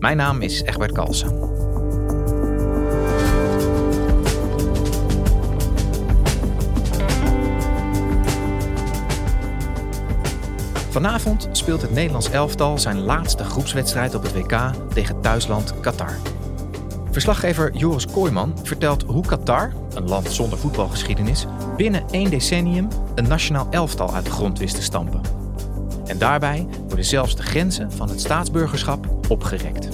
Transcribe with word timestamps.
Mijn 0.00 0.16
naam 0.16 0.40
is 0.40 0.62
Egbert 0.62 0.92
Kalsen. 0.92 1.28
Vanavond 10.90 11.48
speelt 11.52 11.82
het 11.82 11.90
Nederlands 11.90 12.30
elftal 12.30 12.78
zijn 12.78 12.98
laatste 13.00 13.44
groepswedstrijd 13.44 14.14
op 14.14 14.22
het 14.22 14.32
WK 14.32 14.70
tegen 14.92 15.20
thuisland 15.20 15.80
Qatar. 15.80 16.16
Verslaggever 17.10 17.76
Joris 17.76 18.06
Kooijman 18.06 18.58
vertelt 18.62 19.02
hoe 19.02 19.26
Qatar, 19.26 19.72
een 19.94 20.08
land 20.08 20.32
zonder 20.32 20.58
voetbalgeschiedenis, 20.58 21.46
binnen 21.76 22.04
één 22.10 22.30
decennium 22.30 22.88
een 23.14 23.28
nationaal 23.28 23.66
elftal 23.70 24.14
uit 24.14 24.24
de 24.24 24.30
grond 24.30 24.58
wist 24.58 24.74
te 24.74 24.82
stampen. 24.82 25.20
En 26.06 26.18
daarbij 26.18 26.66
worden 26.86 27.04
zelfs 27.04 27.36
de 27.36 27.42
grenzen 27.42 27.92
van 27.92 28.08
het 28.08 28.20
staatsburgerschap 28.20 29.17
opgerekt. 29.28 29.88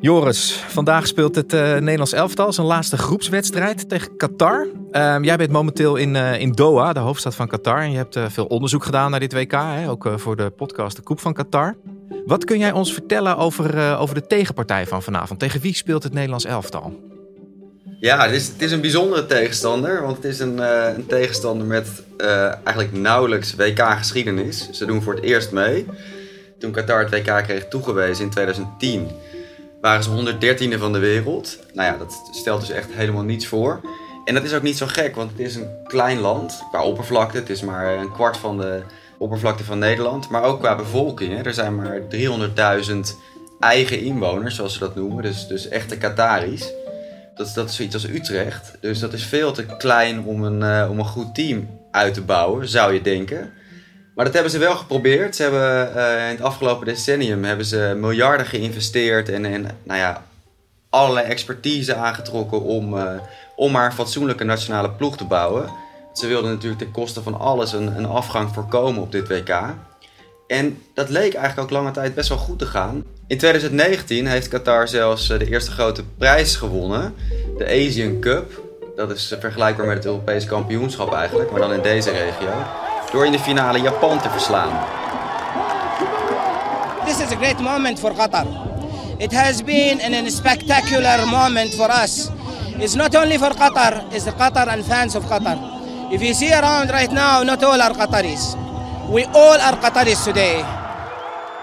Joris, 0.00 0.52
vandaag 0.52 1.06
speelt 1.06 1.34
het 1.34 1.52
uh, 1.52 1.60
Nederlands 1.60 2.12
elftal 2.12 2.52
zijn 2.52 2.66
laatste 2.66 2.96
groepswedstrijd 2.96 3.88
tegen 3.88 4.16
Qatar. 4.16 4.66
Uh, 4.92 5.16
jij 5.20 5.36
bent 5.36 5.50
momenteel 5.50 5.96
in, 5.96 6.14
uh, 6.14 6.40
in 6.40 6.52
Doha, 6.52 6.92
de 6.92 7.00
hoofdstad 7.00 7.34
van 7.34 7.48
Qatar. 7.48 7.78
En 7.78 7.90
je 7.90 7.96
hebt 7.96 8.16
eh, 8.16 8.24
veel 8.28 8.46
onderzoek 8.46 8.84
gedaan 8.84 9.10
naar 9.10 9.20
dit 9.20 9.32
WK, 9.32 9.52
hè? 9.52 9.90
ook 9.90 10.08
voor 10.16 10.36
de 10.36 10.50
podcast 10.50 10.96
De 10.96 11.02
Koep 11.02 11.20
van 11.20 11.32
Qatar. 11.32 11.76
Wat 12.26 12.44
kun 12.44 12.58
jij 12.58 12.72
ons 12.72 12.92
vertellen 12.92 13.36
over, 13.36 13.96
over 13.96 14.14
de 14.14 14.26
tegenpartij 14.26 14.86
van 14.86 15.02
vanavond? 15.02 15.38
Tegen 15.38 15.60
wie 15.60 15.74
speelt 15.74 16.02
het 16.02 16.12
Nederlands 16.12 16.44
elftal? 16.44 17.08
Ja, 18.00 18.24
het 18.24 18.34
is, 18.34 18.46
het 18.46 18.62
is 18.62 18.72
een 18.72 18.80
bijzondere 18.80 19.26
tegenstander. 19.26 20.02
Want 20.02 20.16
het 20.16 20.24
is 20.24 20.38
een, 20.38 20.58
een 20.96 21.06
tegenstander 21.06 21.66
met 21.66 21.88
eigenlijk 22.64 22.92
nauwelijks 22.92 23.54
WK-geschiedenis. 23.54 24.70
Ze 24.70 24.84
doen 24.84 25.02
voor 25.02 25.14
het 25.14 25.24
eerst 25.24 25.52
mee. 25.52 25.86
Toen 26.58 26.72
Qatar 26.72 27.00
het 27.00 27.10
WK 27.10 27.42
kreeg 27.42 27.68
toegewezen 27.68 28.24
in 28.24 28.30
2010 28.30 29.08
waren 29.80 30.02
ze 30.02 30.10
113e 30.10 30.78
van 30.78 30.92
de 30.92 30.98
wereld. 30.98 31.58
Nou 31.72 31.92
ja, 31.92 31.98
dat 31.98 32.20
stelt 32.30 32.60
dus 32.60 32.70
echt 32.70 32.88
helemaal 32.92 33.22
niets 33.22 33.46
voor. 33.46 33.80
En 34.24 34.34
dat 34.34 34.44
is 34.44 34.54
ook 34.54 34.62
niet 34.62 34.76
zo 34.76 34.86
gek, 34.86 35.14
want 35.16 35.30
het 35.30 35.40
is 35.40 35.54
een 35.54 35.68
klein 35.84 36.18
land 36.18 36.62
qua 36.70 36.84
oppervlakte. 36.84 37.38
Het 37.38 37.50
is 37.50 37.62
maar 37.62 37.98
een 37.98 38.12
kwart 38.12 38.36
van 38.36 38.58
de 38.58 38.82
oppervlakte 39.20 39.64
van 39.64 39.78
Nederland. 39.78 40.28
Maar 40.28 40.42
ook 40.42 40.60
qua 40.60 40.76
bevolking. 40.76 41.36
Hè. 41.36 41.42
Er 41.42 41.54
zijn 41.54 41.74
maar 41.74 42.00
300.000 42.84 42.98
eigen 43.60 44.00
inwoners, 44.00 44.54
zoals 44.54 44.72
ze 44.72 44.78
dat 44.78 44.94
noemen. 44.94 45.22
Dus, 45.22 45.46
dus 45.46 45.68
echte 45.68 45.96
Qataris. 45.96 46.72
Dat, 47.34 47.46
is, 47.46 47.52
dat 47.52 47.68
is 47.68 47.76
zoiets 47.76 47.94
als 47.94 48.08
Utrecht. 48.08 48.76
Dus 48.80 48.98
dat 48.98 49.12
is 49.12 49.24
veel 49.24 49.52
te 49.52 49.66
klein 49.66 50.24
om 50.24 50.44
een, 50.44 50.60
uh, 50.60 50.90
om 50.90 50.98
een 50.98 51.04
goed 51.04 51.34
team 51.34 51.68
uit 51.90 52.14
te 52.14 52.22
bouwen, 52.22 52.68
zou 52.68 52.92
je 52.92 53.02
denken. 53.02 53.52
Maar 54.14 54.24
dat 54.24 54.34
hebben 54.34 54.52
ze 54.52 54.58
wel 54.58 54.76
geprobeerd. 54.76 55.36
Ze 55.36 55.42
hebben 55.42 55.92
uh, 55.96 56.28
in 56.28 56.34
het 56.34 56.42
afgelopen 56.42 56.86
decennium 56.86 57.44
hebben 57.44 57.66
ze 57.66 57.96
miljarden 57.96 58.46
geïnvesteerd 58.46 59.28
en, 59.28 59.44
en 59.44 59.66
nou 59.82 59.98
ja, 59.98 60.22
allerlei 60.90 61.26
expertise 61.26 61.94
aangetrokken 61.94 62.62
om, 62.62 62.94
uh, 62.94 63.12
om 63.56 63.72
maar 63.72 63.86
een 63.86 63.92
fatsoenlijke 63.92 64.44
nationale 64.44 64.90
ploeg 64.90 65.16
te 65.16 65.24
bouwen. 65.24 65.70
Ze 66.12 66.26
wilden 66.26 66.50
natuurlijk 66.50 66.82
ten 66.82 66.90
koste 66.90 67.22
van 67.22 67.40
alles 67.40 67.72
een, 67.72 67.96
een 67.96 68.06
afgang 68.06 68.50
voorkomen 68.54 69.02
op 69.02 69.12
dit 69.12 69.28
WK. 69.28 69.74
En 70.46 70.82
dat 70.94 71.08
leek 71.08 71.34
eigenlijk 71.34 71.58
ook 71.58 71.70
lange 71.70 71.90
tijd 71.90 72.14
best 72.14 72.28
wel 72.28 72.38
goed 72.38 72.58
te 72.58 72.66
gaan. 72.66 73.04
In 73.26 73.38
2019 73.38 74.26
heeft 74.26 74.48
Qatar 74.48 74.88
zelfs 74.88 75.30
eh, 75.30 75.38
de 75.38 75.50
eerste 75.50 75.70
grote 75.70 76.02
prijs 76.18 76.56
gewonnen, 76.56 77.14
de 77.58 77.66
Asian 77.66 78.20
Cup. 78.20 78.62
Dat 78.96 79.10
is 79.10 79.34
vergelijkbaar 79.40 79.86
met 79.86 79.96
het 79.96 80.04
Europese 80.04 80.46
kampioenschap 80.46 81.14
eigenlijk, 81.14 81.50
maar 81.50 81.60
dan 81.60 81.72
in 81.72 81.82
deze 81.82 82.10
regio 82.10 82.52
door 83.12 83.26
in 83.26 83.32
de 83.32 83.38
finale 83.38 83.80
Japan 83.80 84.20
te 84.20 84.30
verslaan. 84.30 84.84
This 87.04 87.20
is 87.20 87.32
a 87.32 87.36
great 87.36 87.60
moment 87.60 87.98
for 87.98 88.12
Qatar. 88.14 88.46
It 89.18 89.32
has 89.32 89.64
been 89.64 90.14
a 90.14 90.30
spectacular 90.30 91.28
moment 91.28 91.74
for 91.74 91.90
us. 92.02 92.28
It's 92.78 92.94
not 92.94 93.16
only 93.16 93.38
for 93.38 93.54
Qatar, 93.54 94.02
it's 94.10 94.24
Qatar 94.24 94.68
and 94.68 94.84
fans 94.84 95.14
of 95.14 95.24
Qatar. 95.24 95.69
If 96.10 96.20
you 96.20 96.34
see 96.34 96.52
around 96.52 96.90
right 96.90 97.12
now, 97.12 97.44
not 97.44 97.62
all 97.62 97.78
Qataris. 97.94 98.56
We 99.12 99.26
all 99.32 99.58
are 99.58 99.76
Qataris 99.78 100.24
today. 100.24 100.64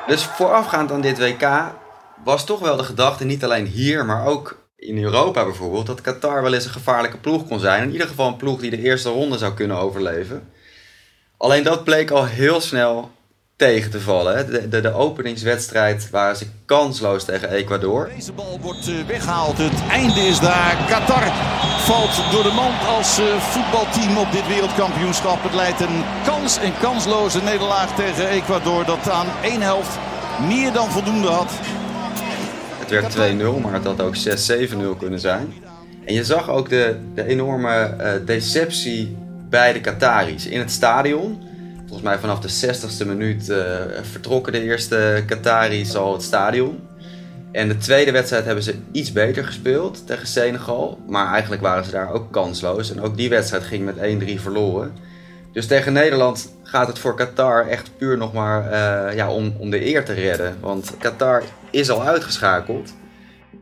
Dus 0.07 0.23
voorafgaand 0.23 0.91
aan 0.91 1.01
dit 1.01 1.19
WK 1.19 1.73
was 2.23 2.45
toch 2.45 2.59
wel 2.59 2.77
de 2.77 2.83
gedachte, 2.83 3.25
niet 3.25 3.43
alleen 3.43 3.65
hier, 3.65 4.05
maar 4.05 4.25
ook 4.25 4.67
in 4.75 5.03
Europa 5.03 5.43
bijvoorbeeld, 5.43 5.85
dat 5.85 6.01
Qatar 6.01 6.41
wel 6.41 6.53
eens 6.53 6.65
een 6.65 6.71
gevaarlijke 6.71 7.17
ploeg 7.17 7.47
kon 7.47 7.59
zijn. 7.59 7.83
In 7.83 7.91
ieder 7.91 8.07
geval 8.07 8.27
een 8.27 8.35
ploeg 8.35 8.59
die 8.59 8.69
de 8.69 8.81
eerste 8.81 9.09
ronde 9.09 9.37
zou 9.37 9.53
kunnen 9.53 9.77
overleven. 9.77 10.51
Alleen 11.37 11.63
dat 11.63 11.83
bleek 11.83 12.11
al 12.11 12.25
heel 12.25 12.61
snel 12.61 13.11
tegen 13.57 13.91
te 13.91 13.99
vallen. 13.99 14.51
De, 14.51 14.67
de, 14.67 14.81
de, 14.81 14.93
openingswedstrijd 14.93 16.09
waren 16.09 16.35
ze 16.35 16.45
kansloos 16.65 17.23
tegen 17.23 17.49
Ecuador. 17.49 18.09
Deze 18.15 18.31
bal 18.31 18.59
wordt 18.61 18.87
eh, 18.87 18.93
weggehaald. 19.07 19.57
Het 19.57 19.89
einde 19.89 20.19
is 20.19 20.39
daar. 20.39 20.85
Qatar 20.87 21.31
valt 21.79 22.31
door 22.31 22.43
de 22.43 22.51
mand 22.55 22.87
als 22.87 23.19
uh, 23.19 23.25
voetbalteam 23.25 24.17
op 24.17 24.31
dit 24.31 24.47
wereldkampioenschap. 24.47 25.43
Het 25.43 25.53
leidt 25.53 25.81
een 25.81 26.03
kans 26.25 26.59
en 26.59 26.73
kansloze 26.81 27.43
nederlaag 27.43 27.95
tegen 27.95 28.29
Ecuador. 28.29 28.85
Dat 28.85 29.09
aan 29.09 29.27
één 29.43 29.61
helft 29.61 29.97
meer 30.47 30.73
dan 30.73 30.89
voldoende 30.89 31.27
had. 31.27 31.51
Het 32.79 32.89
werd 32.89 33.33
2-0, 33.57 33.61
maar 33.61 33.73
het 33.73 33.85
had 33.85 34.01
ook 34.01 34.15
6-7-0 34.15 34.97
kunnen 34.99 35.19
zijn. 35.19 35.53
En 36.05 36.13
je 36.13 36.23
zag 36.23 36.49
ook 36.49 36.69
de, 36.69 36.95
de 37.13 37.25
enorme 37.25 37.95
uh, 37.99 38.11
deceptie 38.25 39.17
bij 39.49 39.73
de 39.73 39.81
Qataris 39.81 40.45
in 40.45 40.59
het 40.59 40.71
stadion. 40.71 41.46
Volgens 41.87 42.07
mij 42.07 42.17
vanaf 42.17 42.39
de 42.39 42.75
60ste 42.75 43.07
minuut 43.07 43.49
uh, 43.49 43.57
vertrokken 44.01 44.53
de 44.53 44.61
eerste 44.61 45.23
Qataris 45.27 45.95
al 45.95 46.13
het 46.13 46.21
stadion. 46.21 46.79
En 47.51 47.67
de 47.67 47.77
tweede 47.77 48.11
wedstrijd 48.11 48.45
hebben 48.45 48.63
ze 48.63 48.75
iets 48.91 49.11
beter 49.11 49.45
gespeeld 49.45 50.07
tegen 50.07 50.27
Senegal. 50.27 50.99
Maar 51.07 51.31
eigenlijk 51.31 51.61
waren 51.61 51.85
ze 51.85 51.91
daar 51.91 52.13
ook 52.13 52.31
kansloos. 52.31 52.91
En 52.91 53.01
ook 53.01 53.17
die 53.17 53.29
wedstrijd 53.29 53.63
ging 53.63 53.85
met 53.85 53.95
1-3 54.37 54.41
verloren. 54.41 54.93
Dus 55.51 55.67
tegen 55.67 55.93
Nederland 55.93 56.55
gaat 56.63 56.87
het 56.87 56.99
voor 56.99 57.15
Qatar 57.15 57.67
echt 57.67 57.97
puur 57.97 58.17
nog 58.17 58.33
maar 58.33 58.63
uh, 58.63 59.15
ja, 59.15 59.31
om, 59.31 59.55
om 59.57 59.69
de 59.69 59.85
eer 59.85 60.05
te 60.05 60.13
redden. 60.13 60.57
Want 60.59 60.93
Qatar 60.99 61.43
is 61.71 61.89
al 61.89 62.03
uitgeschakeld. 62.03 62.93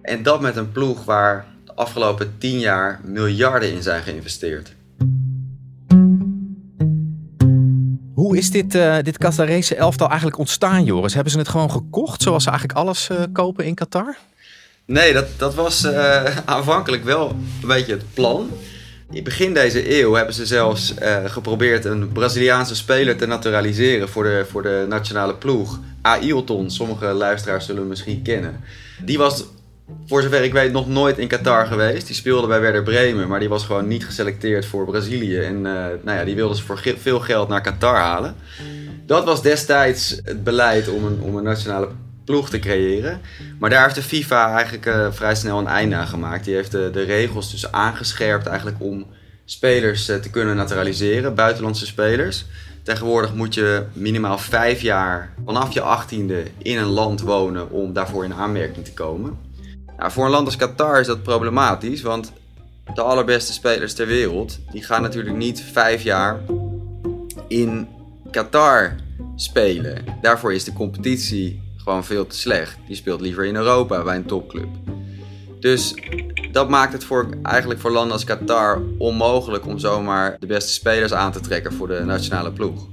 En 0.01 0.23
dat 0.23 0.41
met 0.41 0.55
een 0.55 0.71
ploeg 0.71 1.03
waar 1.03 1.45
de 1.65 1.73
afgelopen 1.73 2.35
10 2.37 2.59
jaar 2.59 2.99
miljarden 3.03 3.71
in 3.71 3.81
zijn 3.81 4.03
geïnvesteerd. 4.03 4.75
Is 8.35 8.51
dit, 8.51 8.75
uh, 8.75 8.97
dit 9.01 9.17
Qatarese 9.17 9.75
elftal 9.75 10.07
eigenlijk 10.07 10.37
ontstaan, 10.37 10.83
Joris? 10.83 11.13
Hebben 11.13 11.31
ze 11.31 11.37
het 11.37 11.49
gewoon 11.49 11.71
gekocht, 11.71 12.21
zoals 12.21 12.43
ze 12.43 12.49
eigenlijk 12.49 12.79
alles 12.79 13.09
uh, 13.11 13.17
kopen 13.33 13.65
in 13.65 13.75
Qatar? 13.75 14.17
Nee, 14.85 15.13
dat, 15.13 15.25
dat 15.37 15.55
was 15.55 15.83
uh, 15.83 16.23
aanvankelijk 16.45 17.03
wel 17.03 17.29
een 17.29 17.67
beetje 17.67 17.93
het 17.93 18.13
plan. 18.13 18.49
In 19.11 19.23
begin 19.23 19.53
deze 19.53 19.99
eeuw 19.99 20.13
hebben 20.13 20.33
ze 20.33 20.45
zelfs 20.45 20.93
geprobeerd 21.25 21.85
een 21.85 22.11
Braziliaanse 22.11 22.75
speler 22.75 23.17
te 23.17 23.25
naturaliseren 23.25 24.09
voor 24.09 24.23
de, 24.23 24.45
voor 24.49 24.63
de 24.63 24.85
nationale 24.89 25.35
ploeg. 25.35 25.79
Ailton, 26.01 26.71
sommige 26.71 27.05
luisteraars 27.05 27.65
zullen 27.65 27.81
hem 27.81 27.89
misschien 27.89 28.21
kennen. 28.21 28.63
Die 29.03 29.17
was 29.17 29.43
voor 30.05 30.21
zover 30.21 30.43
ik 30.43 30.53
weet 30.53 30.71
nog 30.71 30.87
nooit 30.87 31.17
in 31.17 31.27
Qatar 31.27 31.65
geweest. 31.65 32.07
Die 32.07 32.15
speelde 32.15 32.47
bij 32.47 32.59
Werder 32.59 32.83
Bremen, 32.83 33.27
maar 33.27 33.39
die 33.39 33.49
was 33.49 33.65
gewoon 33.65 33.87
niet 33.87 34.05
geselecteerd 34.05 34.65
voor 34.65 34.85
Brazilië. 34.85 35.37
En 35.37 35.55
uh, 35.55 35.61
nou 36.03 36.17
ja, 36.17 36.23
die 36.23 36.35
wilden 36.35 36.57
ze 36.57 36.63
voor 36.63 36.81
veel 36.97 37.19
geld 37.19 37.47
naar 37.47 37.61
Qatar 37.61 37.99
halen. 37.99 38.35
Dat 39.05 39.25
was 39.25 39.41
destijds 39.41 40.19
het 40.23 40.43
beleid 40.43 40.89
om 40.89 41.05
een, 41.05 41.21
om 41.21 41.35
een 41.37 41.43
nationale 41.43 41.87
ploeg 42.25 42.49
te 42.49 42.59
creëren. 42.59 43.21
Maar 43.59 43.69
daar 43.69 43.83
heeft 43.83 43.95
de 43.95 44.01
FIFA 44.01 44.53
eigenlijk 44.53 44.85
uh, 44.85 45.07
vrij 45.11 45.35
snel 45.35 45.59
een 45.59 45.67
einde 45.67 45.95
aan 45.95 46.07
gemaakt. 46.07 46.45
Die 46.45 46.55
heeft 46.55 46.71
de, 46.71 46.89
de 46.93 47.03
regels 47.03 47.51
dus 47.51 47.71
aangescherpt 47.71 48.47
eigenlijk 48.47 48.77
om 48.79 49.05
spelers 49.45 50.09
uh, 50.09 50.15
te 50.15 50.29
kunnen 50.29 50.55
naturaliseren, 50.55 51.35
buitenlandse 51.35 51.85
spelers. 51.85 52.45
Tegenwoordig 52.83 53.33
moet 53.33 53.53
je 53.53 53.83
minimaal 53.93 54.37
vijf 54.37 54.81
jaar 54.81 55.33
vanaf 55.45 55.73
je 55.73 55.81
achttiende 55.81 56.43
in 56.57 56.77
een 56.77 56.85
land 56.85 57.21
wonen 57.21 57.71
om 57.71 57.93
daarvoor 57.93 58.23
in 58.23 58.33
aanmerking 58.33 58.85
te 58.85 58.93
komen. 58.93 59.44
Nou, 59.97 60.11
voor 60.11 60.25
een 60.25 60.31
land 60.31 60.45
als 60.45 60.55
Qatar 60.55 60.99
is 60.99 61.07
dat 61.07 61.23
problematisch, 61.23 62.01
want 62.01 62.31
de 62.93 63.01
allerbeste 63.01 63.53
spelers 63.53 63.93
ter 63.93 64.07
wereld 64.07 64.59
die 64.71 64.83
gaan 64.83 65.01
natuurlijk 65.01 65.35
niet 65.35 65.61
vijf 65.61 66.03
jaar 66.03 66.39
in 67.47 67.87
Qatar 68.31 68.95
spelen. 69.35 70.03
Daarvoor 70.21 70.53
is 70.53 70.63
de 70.63 70.73
competitie 70.73 71.61
gewoon 71.77 72.05
veel 72.05 72.27
te 72.27 72.37
slecht. 72.37 72.77
Die 72.87 72.95
speelt 72.95 73.21
liever 73.21 73.45
in 73.45 73.55
Europa 73.55 74.03
bij 74.03 74.15
een 74.15 74.25
topclub. 74.25 74.67
Dus 75.59 75.93
dat 76.51 76.69
maakt 76.69 76.93
het 76.93 77.03
voor, 77.03 77.27
eigenlijk 77.43 77.79
voor 77.79 77.91
landen 77.91 78.13
als 78.13 78.23
Qatar 78.23 78.81
onmogelijk 78.97 79.65
om 79.65 79.79
zomaar 79.79 80.37
de 80.39 80.45
beste 80.45 80.73
spelers 80.73 81.13
aan 81.13 81.31
te 81.31 81.39
trekken 81.39 81.73
voor 81.73 81.87
de 81.87 82.03
nationale 82.03 82.51
ploeg. 82.51 82.87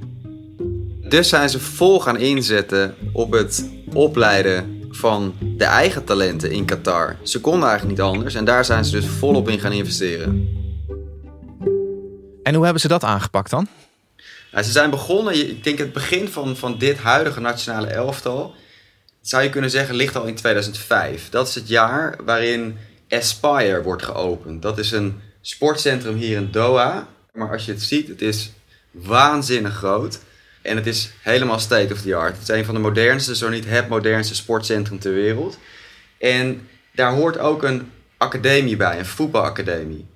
Dus 1.09 1.29
zijn 1.29 1.49
ze 1.49 1.61
vol 1.61 2.01
gaan 2.01 2.17
inzetten 2.17 2.95
op 3.13 3.33
het 3.33 3.71
opleiden 3.93 4.81
van 4.91 5.35
de 5.63 5.69
eigen 5.69 6.05
talenten 6.05 6.51
in 6.51 6.65
Qatar. 6.65 7.17
Ze 7.23 7.41
konden 7.41 7.69
eigenlijk 7.69 7.99
niet 7.99 8.07
anders 8.09 8.35
en 8.35 8.45
daar 8.45 8.65
zijn 8.65 8.85
ze 8.85 8.91
dus 8.91 9.07
volop 9.07 9.49
in 9.49 9.61
gaan 9.61 9.73
investeren. 9.73 10.49
En 12.43 12.55
hoe 12.55 12.65
hebben 12.65 12.81
ze 12.81 12.89
dat 12.89 13.05
aangepakt 13.05 13.51
dan? 13.51 13.69
Nou, 14.53 14.65
ze 14.65 14.71
zijn 14.71 14.91
begonnen, 14.91 15.35
ik 15.35 15.65
denk 15.65 15.79
het 15.79 15.93
begin 15.93 16.29
van, 16.29 16.57
van 16.57 16.79
dit 16.79 16.99
huidige 16.99 17.41
nationale 17.41 17.87
elftal, 17.87 18.55
zou 19.21 19.43
je 19.43 19.49
kunnen 19.49 19.71
zeggen, 19.71 19.95
ligt 19.95 20.17
al 20.17 20.25
in 20.25 20.35
2005. 20.35 21.29
Dat 21.29 21.49
is 21.49 21.55
het 21.55 21.69
jaar 21.69 22.19
waarin 22.25 22.77
Aspire 23.09 23.83
wordt 23.83 24.03
geopend. 24.03 24.63
Dat 24.63 24.79
is 24.79 24.91
een 24.91 25.21
sportcentrum 25.41 26.17
hier 26.17 26.37
in 26.37 26.51
Doha. 26.51 27.09
Maar 27.33 27.53
als 27.53 27.65
je 27.65 27.73
het 27.73 27.83
ziet, 27.83 28.09
het 28.09 28.23
is 28.23 28.53
waanzinnig 28.91 29.75
groot. 29.75 30.19
En 30.63 30.77
het 30.77 30.87
is 30.87 31.11
helemaal 31.21 31.59
state 31.59 31.93
of 31.93 32.01
the 32.01 32.15
art. 32.15 32.33
Het 32.39 32.49
is 32.49 32.57
een 32.57 32.65
van 32.65 32.75
de 32.75 32.81
modernste, 32.81 33.37
zo 33.37 33.49
niet 33.49 33.69
het 33.69 33.89
modernste 33.89 34.35
sportcentrum 34.35 34.99
ter 34.99 35.13
wereld. 35.13 35.59
En 36.19 36.69
daar 36.93 37.13
hoort 37.13 37.39
ook 37.39 37.63
een 37.63 37.91
academie 38.17 38.77
bij, 38.77 38.99
een 38.99 39.07
voetbalacademie. 39.07 40.07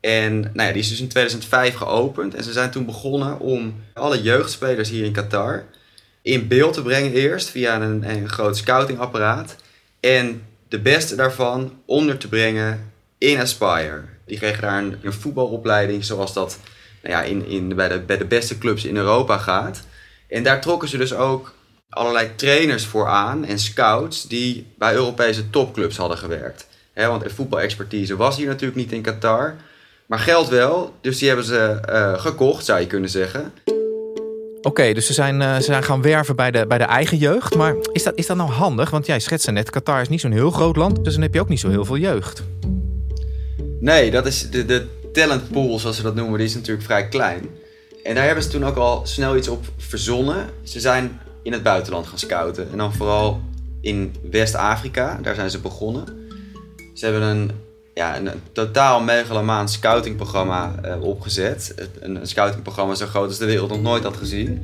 En 0.00 0.40
nou 0.40 0.66
ja, 0.66 0.72
die 0.72 0.82
is 0.82 0.88
dus 0.88 1.00
in 1.00 1.08
2005 1.08 1.74
geopend. 1.74 2.34
En 2.34 2.44
ze 2.44 2.52
zijn 2.52 2.70
toen 2.70 2.86
begonnen 2.86 3.40
om 3.40 3.74
alle 3.94 4.22
jeugdspelers 4.22 4.88
hier 4.88 5.04
in 5.04 5.12
Qatar 5.12 5.64
in 6.22 6.48
beeld 6.48 6.74
te 6.74 6.82
brengen 6.82 7.12
eerst 7.12 7.50
via 7.50 7.80
een, 7.80 8.10
een 8.10 8.28
groot 8.28 8.56
scoutingapparaat. 8.56 9.56
En 10.00 10.42
de 10.68 10.80
beste 10.80 11.14
daarvan 11.14 11.80
onder 11.84 12.18
te 12.18 12.28
brengen 12.28 12.92
in 13.18 13.40
Aspire. 13.40 14.02
Die 14.26 14.38
kregen 14.38 14.62
daar 14.62 14.82
een, 14.82 14.96
een 15.02 15.12
voetbalopleiding 15.12 16.04
zoals 16.04 16.32
dat 16.32 16.58
nou 17.02 17.14
ja, 17.14 17.22
in, 17.22 17.46
in, 17.46 17.74
bij, 17.74 17.88
de, 17.88 17.98
bij 17.98 18.18
de 18.18 18.24
beste 18.24 18.58
clubs 18.58 18.84
in 18.84 18.96
Europa 18.96 19.38
gaat. 19.38 19.80
En 20.28 20.42
daar 20.42 20.60
trokken 20.60 20.88
ze 20.88 20.96
dus 20.96 21.14
ook 21.14 21.54
allerlei 21.88 22.30
trainers 22.34 22.86
voor 22.86 23.06
aan 23.06 23.44
en 23.44 23.58
scouts 23.58 24.28
die 24.28 24.66
bij 24.78 24.94
Europese 24.94 25.50
topclubs 25.50 25.96
hadden 25.96 26.18
gewerkt. 26.18 26.66
He, 26.92 27.06
want 27.06 27.24
voetbalexpertise 27.26 28.16
was 28.16 28.36
hier 28.36 28.46
natuurlijk 28.46 28.76
niet 28.76 28.92
in 28.92 29.02
Qatar. 29.02 29.56
Maar 30.06 30.18
geld 30.18 30.48
wel, 30.48 30.94
dus 31.00 31.18
die 31.18 31.28
hebben 31.28 31.46
ze 31.46 31.80
uh, 31.88 32.20
gekocht, 32.20 32.64
zou 32.64 32.80
je 32.80 32.86
kunnen 32.86 33.10
zeggen. 33.10 33.52
Oké, 34.62 34.92
dus 34.92 35.06
ze 35.06 35.12
zijn, 35.12 35.40
uh, 35.40 35.56
ze 35.56 35.62
zijn 35.62 35.82
gaan 35.82 36.02
werven 36.02 36.36
bij 36.36 36.50
de, 36.50 36.66
bij 36.66 36.78
de 36.78 36.84
eigen 36.84 37.16
jeugd. 37.16 37.54
Maar 37.54 37.74
is 37.92 38.02
dat, 38.02 38.12
is 38.16 38.26
dat 38.26 38.36
nou 38.36 38.50
handig? 38.50 38.90
Want 38.90 39.06
jij 39.06 39.20
schetste 39.20 39.50
net, 39.50 39.70
Qatar 39.70 40.00
is 40.00 40.08
niet 40.08 40.20
zo'n 40.20 40.32
heel 40.32 40.50
groot 40.50 40.76
land. 40.76 41.04
Dus 41.04 41.12
dan 41.12 41.22
heb 41.22 41.34
je 41.34 41.40
ook 41.40 41.48
niet 41.48 41.60
zo 41.60 41.68
heel 41.68 41.84
veel 41.84 41.96
jeugd. 41.96 42.42
Nee, 43.80 44.10
dat 44.10 44.26
is 44.26 44.50
de, 44.50 44.64
de 44.64 44.86
talentpool, 45.12 45.78
zoals 45.78 45.96
ze 45.96 46.02
dat 46.02 46.14
noemen, 46.14 46.38
die 46.38 46.46
is 46.46 46.54
natuurlijk 46.54 46.86
vrij 46.86 47.08
klein. 47.08 47.48
En 48.02 48.14
daar 48.14 48.24
hebben 48.24 48.44
ze 48.44 48.50
toen 48.50 48.64
ook 48.64 48.76
al 48.76 49.06
snel 49.06 49.36
iets 49.36 49.48
op 49.48 49.64
verzonnen. 49.76 50.46
Ze 50.62 50.80
zijn 50.80 51.20
in 51.42 51.52
het 51.52 51.62
buitenland 51.62 52.06
gaan 52.06 52.18
scouten. 52.18 52.70
En 52.70 52.78
dan 52.78 52.92
vooral 52.92 53.40
in 53.80 54.14
West-Afrika, 54.30 55.18
daar 55.22 55.34
zijn 55.34 55.50
ze 55.50 55.58
begonnen. 55.58 56.04
Ze 56.94 57.04
hebben 57.04 57.22
een 57.22 57.50
ja, 57.94 58.16
een, 58.16 58.30
totaal 58.52 59.00
megalomaan 59.00 59.68
scoutingprogramma 59.68 60.74
uh, 60.84 61.02
opgezet. 61.02 61.74
Een, 62.00 62.18
scoutingprogramma 62.22 62.94
zo 62.94 63.06
groot 63.06 63.28
als 63.28 63.38
de 63.38 63.44
wereld 63.44 63.70
nog 63.70 63.82
nooit 63.82 64.02
had 64.02 64.16
gezien. 64.16 64.62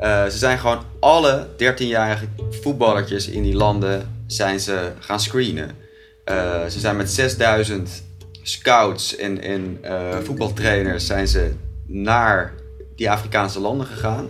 Uh, 0.00 0.24
ze 0.24 0.38
zijn 0.38 0.58
gewoon 0.58 0.82
alle 1.00 1.46
13-jarige 1.52 2.26
voetballertjes 2.50 3.28
in 3.28 3.42
die 3.42 3.54
landen 3.54 4.22
zijn 4.26 4.60
ze 4.60 4.92
gaan 4.98 5.20
screenen. 5.20 5.70
Uh, 6.24 6.66
ze 6.66 6.80
zijn 6.80 6.96
met 6.96 7.10
6000 7.10 8.02
scouts 8.48 9.16
en, 9.16 9.42
en 9.42 9.80
voetbaltrainers 10.24 11.06
zijn 11.06 11.28
ze 11.28 11.52
naar 11.86 12.54
die 12.96 13.10
Afrikaanse 13.10 13.60
landen 13.60 13.86
gegaan. 13.86 14.28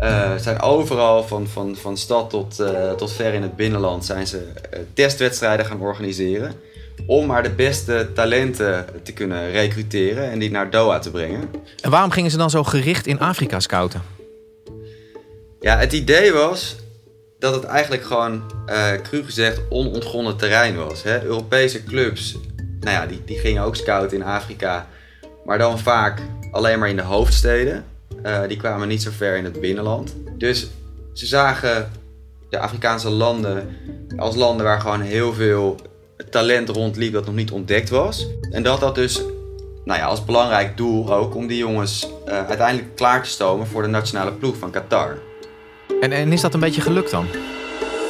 Uh, 0.00 0.36
zijn 0.36 0.60
overal, 0.60 1.24
van, 1.26 1.48
van, 1.48 1.76
van 1.76 1.96
stad 1.96 2.30
tot, 2.30 2.62
tot 2.96 3.12
ver 3.12 3.34
in 3.34 3.42
het 3.42 3.56
binnenland, 3.56 4.04
zijn 4.04 4.26
ze 4.26 4.46
testwedstrijden 4.94 5.66
gaan 5.66 5.80
organiseren 5.80 6.54
om 7.06 7.26
maar 7.26 7.42
de 7.42 7.50
beste 7.50 8.08
talenten 8.14 8.86
te 9.02 9.12
kunnen 9.12 9.50
recruteren 9.50 10.30
en 10.30 10.38
die 10.38 10.50
naar 10.50 10.70
Doha 10.70 10.98
te 10.98 11.10
brengen. 11.10 11.50
En 11.80 11.90
waarom 11.90 12.10
gingen 12.10 12.30
ze 12.30 12.36
dan 12.36 12.50
zo 12.50 12.64
gericht 12.64 13.06
in 13.06 13.18
Afrika 13.18 13.60
scouten? 13.60 14.02
Ja, 15.60 15.78
het 15.78 15.92
idee 15.92 16.32
was 16.32 16.76
dat 17.38 17.54
het 17.54 17.64
eigenlijk 17.64 18.04
gewoon, 18.04 18.42
uh, 18.68 18.92
cru 19.02 19.24
gezegd, 19.24 19.60
onontgonnen 19.68 20.36
terrein 20.36 20.76
was. 20.76 21.02
Hè? 21.02 21.22
Europese 21.22 21.84
clubs, 21.84 22.36
nou 22.80 22.96
ja, 22.96 23.06
die, 23.06 23.22
die 23.24 23.38
gingen 23.38 23.62
ook 23.62 23.76
scouten 23.76 24.16
in 24.16 24.24
Afrika, 24.24 24.86
maar 25.44 25.58
dan 25.58 25.78
vaak 25.78 26.22
alleen 26.50 26.78
maar 26.78 26.88
in 26.88 26.96
de 26.96 27.02
hoofdsteden. 27.02 27.84
Uh, 28.26 28.40
die 28.48 28.56
kwamen 28.56 28.88
niet 28.88 29.02
zo 29.02 29.10
ver 29.16 29.36
in 29.36 29.44
het 29.44 29.60
binnenland. 29.60 30.16
Dus 30.38 30.70
ze 31.12 31.26
zagen 31.26 31.90
de 32.50 32.58
Afrikaanse 32.58 33.10
landen 33.10 33.76
als 34.16 34.36
landen 34.36 34.66
waar 34.66 34.80
gewoon 34.80 35.00
heel 35.00 35.32
veel 35.32 35.76
talent 36.30 36.68
rondliep 36.68 37.12
dat 37.12 37.26
nog 37.26 37.34
niet 37.34 37.50
ontdekt 37.50 37.88
was. 37.88 38.26
En 38.50 38.62
dat 38.62 38.80
had 38.80 38.94
dus 38.94 39.22
nou 39.84 39.98
ja, 39.98 40.06
als 40.06 40.24
belangrijk 40.24 40.76
doel 40.76 41.14
ook 41.14 41.34
om 41.34 41.46
die 41.46 41.58
jongens 41.58 42.08
uh, 42.26 42.46
uiteindelijk 42.46 42.96
klaar 42.96 43.22
te 43.22 43.30
stomen 43.30 43.66
voor 43.66 43.82
de 43.82 43.88
nationale 43.88 44.32
ploeg 44.32 44.56
van 44.56 44.70
Qatar. 44.70 45.18
En, 46.00 46.12
en 46.12 46.32
is 46.32 46.40
dat 46.40 46.54
een 46.54 46.60
beetje 46.60 46.80
gelukt 46.80 47.10
dan? 47.10 47.26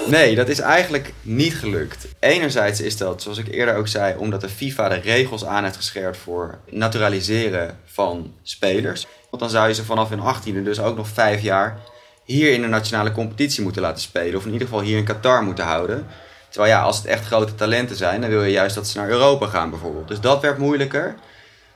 Nee, 0.06 0.34
dat 0.34 0.48
is 0.48 0.58
eigenlijk 0.58 1.12
niet 1.22 1.54
gelukt. 1.54 2.06
Enerzijds 2.18 2.80
is 2.80 2.96
dat, 2.96 3.22
zoals 3.22 3.38
ik 3.38 3.48
eerder 3.48 3.76
ook 3.76 3.88
zei, 3.88 4.16
omdat 4.16 4.40
de 4.40 4.48
FIFA 4.48 4.88
de 4.88 4.94
regels 4.94 5.44
aan 5.44 5.64
heeft 5.64 5.76
gescherpt 5.76 6.16
voor 6.16 6.58
naturaliseren 6.70 7.78
van 7.84 8.34
spelers. 8.42 9.06
Want 9.30 9.42
dan 9.42 9.50
zou 9.50 9.68
je 9.68 9.74
ze 9.74 9.84
vanaf 9.84 10.08
hun 10.08 10.20
18e 10.20 10.64
dus 10.64 10.80
ook 10.80 10.96
nog 10.96 11.08
vijf 11.08 11.42
jaar 11.42 11.78
hier 12.24 12.52
in 12.52 12.60
de 12.60 12.66
nationale 12.66 13.12
competitie 13.12 13.62
moeten 13.62 13.82
laten 13.82 14.02
spelen. 14.02 14.36
Of 14.36 14.46
in 14.46 14.52
ieder 14.52 14.68
geval 14.68 14.82
hier 14.82 14.96
in 14.96 15.04
Qatar 15.04 15.42
moeten 15.42 15.64
houden. 15.64 16.06
Terwijl 16.48 16.72
ja, 16.72 16.82
als 16.82 16.96
het 16.96 17.06
echt 17.06 17.26
grote 17.26 17.54
talenten 17.54 17.96
zijn, 17.96 18.20
dan 18.20 18.30
wil 18.30 18.44
je 18.44 18.50
juist 18.50 18.74
dat 18.74 18.88
ze 18.88 18.98
naar 18.98 19.08
Europa 19.08 19.46
gaan 19.46 19.70
bijvoorbeeld. 19.70 20.08
Dus 20.08 20.20
dat 20.20 20.40
werd 20.40 20.58
moeilijker. 20.58 21.14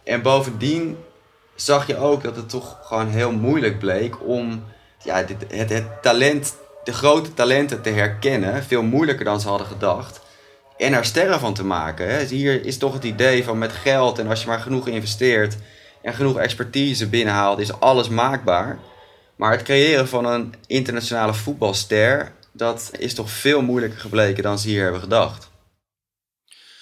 En 0.04 0.22
bovendien 0.22 0.96
zag 1.54 1.86
je 1.86 1.96
ook 1.96 2.22
dat 2.22 2.36
het 2.36 2.48
toch 2.48 2.78
gewoon 2.82 3.08
heel 3.08 3.32
moeilijk 3.32 3.78
bleek 3.78 4.26
om 4.26 4.64
ja, 5.02 5.22
dit, 5.22 5.36
het, 5.48 5.70
het 5.70 6.02
talent, 6.02 6.56
de 6.84 6.92
grote 6.92 7.34
talenten 7.34 7.82
te 7.82 7.90
herkennen. 7.90 8.64
Veel 8.64 8.82
moeilijker 8.82 9.24
dan 9.24 9.40
ze 9.40 9.48
hadden 9.48 9.66
gedacht. 9.66 10.20
En 10.76 10.92
er 10.92 11.04
sterren 11.04 11.40
van 11.40 11.54
te 11.54 11.64
maken. 11.64 12.26
Hier 12.26 12.64
is 12.64 12.78
toch 12.78 12.92
het 12.92 13.04
idee 13.04 13.44
van 13.44 13.58
met 13.58 13.72
geld 13.72 14.18
en 14.18 14.28
als 14.28 14.40
je 14.40 14.48
maar 14.48 14.60
genoeg 14.60 14.88
investeert 14.88 15.56
en 16.02 16.14
genoeg 16.14 16.38
expertise 16.38 17.08
binnenhaalt, 17.08 17.58
is 17.58 17.80
alles 17.80 18.08
maakbaar. 18.08 18.78
Maar 19.36 19.52
het 19.52 19.62
creëren 19.62 20.08
van 20.08 20.24
een 20.24 20.54
internationale 20.66 21.34
voetbalster 21.34 22.32
dat 22.56 22.90
is 22.98 23.14
toch 23.14 23.30
veel 23.30 23.62
moeilijker 23.62 24.00
gebleken 24.00 24.42
dan 24.42 24.58
ze 24.58 24.68
hier 24.68 24.82
hebben 24.82 25.00
gedacht. 25.00 25.52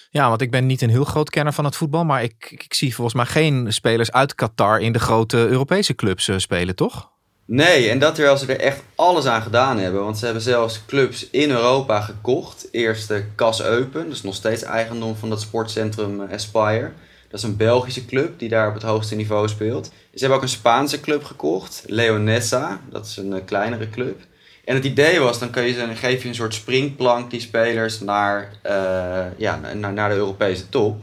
Ja, 0.09 0.29
want 0.29 0.41
ik 0.41 0.51
ben 0.51 0.65
niet 0.65 0.81
een 0.81 0.89
heel 0.89 1.03
groot 1.03 1.29
kenner 1.29 1.53
van 1.53 1.65
het 1.65 1.75
voetbal, 1.75 2.05
maar 2.05 2.23
ik, 2.23 2.51
ik 2.51 2.73
zie 2.73 2.95
volgens 2.95 3.15
mij 3.15 3.25
geen 3.25 3.73
spelers 3.73 4.11
uit 4.11 4.35
Qatar 4.35 4.79
in 4.79 4.91
de 4.91 4.99
grote 4.99 5.37
Europese 5.37 5.95
clubs 5.95 6.27
eh, 6.27 6.37
spelen, 6.37 6.75
toch? 6.75 7.11
Nee, 7.45 7.89
en 7.89 7.99
dat 7.99 8.15
terwijl 8.15 8.37
ze 8.37 8.53
er 8.53 8.59
echt 8.59 8.81
alles 8.95 9.25
aan 9.25 9.41
gedaan 9.41 9.77
hebben. 9.77 10.03
Want 10.03 10.17
ze 10.17 10.25
hebben 10.25 10.43
zelfs 10.43 10.85
clubs 10.85 11.29
in 11.29 11.51
Europa 11.51 12.01
gekocht. 12.01 12.67
Eerst 12.71 13.07
de 13.07 13.23
Cas 13.35 13.61
Eupen, 13.61 14.03
dat 14.03 14.13
is 14.13 14.23
nog 14.23 14.35
steeds 14.35 14.63
eigendom 14.63 15.15
van 15.15 15.29
dat 15.29 15.41
sportcentrum 15.41 16.21
eh, 16.21 16.33
Aspire. 16.33 16.91
Dat 17.29 17.39
is 17.39 17.43
een 17.43 17.57
Belgische 17.57 18.05
club 18.05 18.39
die 18.39 18.49
daar 18.49 18.67
op 18.67 18.73
het 18.73 18.83
hoogste 18.83 19.15
niveau 19.15 19.47
speelt. 19.47 19.85
Ze 19.85 20.19
hebben 20.19 20.37
ook 20.37 20.43
een 20.43 20.49
Spaanse 20.49 20.99
club 20.99 21.23
gekocht, 21.23 21.83
Leonessa, 21.85 22.79
dat 22.89 23.05
is 23.05 23.17
een 23.17 23.33
eh, 23.33 23.45
kleinere 23.45 23.89
club. 23.89 24.21
En 24.65 24.75
het 24.75 24.85
idee 24.85 25.19
was, 25.19 25.39
dan 25.39 25.49
kun 25.49 25.63
je, 25.63 25.75
dan 25.75 25.95
geef 25.95 26.21
je 26.21 26.27
een 26.27 26.35
soort 26.35 26.53
springplank 26.53 27.31
die 27.31 27.39
spelers 27.39 27.99
naar, 27.99 28.51
uh, 28.65 29.25
ja, 29.37 29.59
naar, 29.73 29.93
naar 29.93 30.09
de 30.09 30.15
Europese 30.15 30.69
top. 30.69 31.01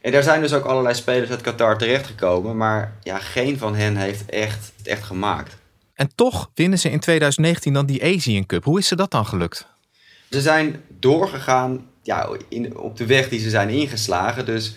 En 0.00 0.12
daar 0.12 0.22
zijn 0.22 0.40
dus 0.40 0.52
ook 0.52 0.64
allerlei 0.64 0.94
spelers 0.94 1.30
uit 1.30 1.40
Qatar 1.40 1.78
terechtgekomen, 1.78 2.56
maar 2.56 2.92
ja, 3.02 3.18
geen 3.18 3.58
van 3.58 3.74
hen 3.74 3.96
heeft 3.96 4.26
echt, 4.26 4.72
het 4.76 4.86
echt 4.86 5.02
gemaakt. 5.02 5.56
En 6.00 6.10
toch 6.14 6.50
winnen 6.54 6.78
ze 6.78 6.90
in 6.90 7.00
2019 7.00 7.72
dan 7.72 7.86
die 7.86 8.04
Asian 8.04 8.46
Cup. 8.46 8.64
Hoe 8.64 8.78
is 8.78 8.86
ze 8.86 8.96
dat 8.96 9.10
dan 9.10 9.26
gelukt? 9.26 9.66
Ze 10.30 10.40
zijn 10.40 10.82
doorgegaan 10.88 11.86
ja, 12.02 12.28
in, 12.48 12.76
op 12.78 12.96
de 12.96 13.06
weg 13.06 13.28
die 13.28 13.40
ze 13.40 13.50
zijn 13.50 13.68
ingeslagen. 13.68 14.46
Dus 14.46 14.76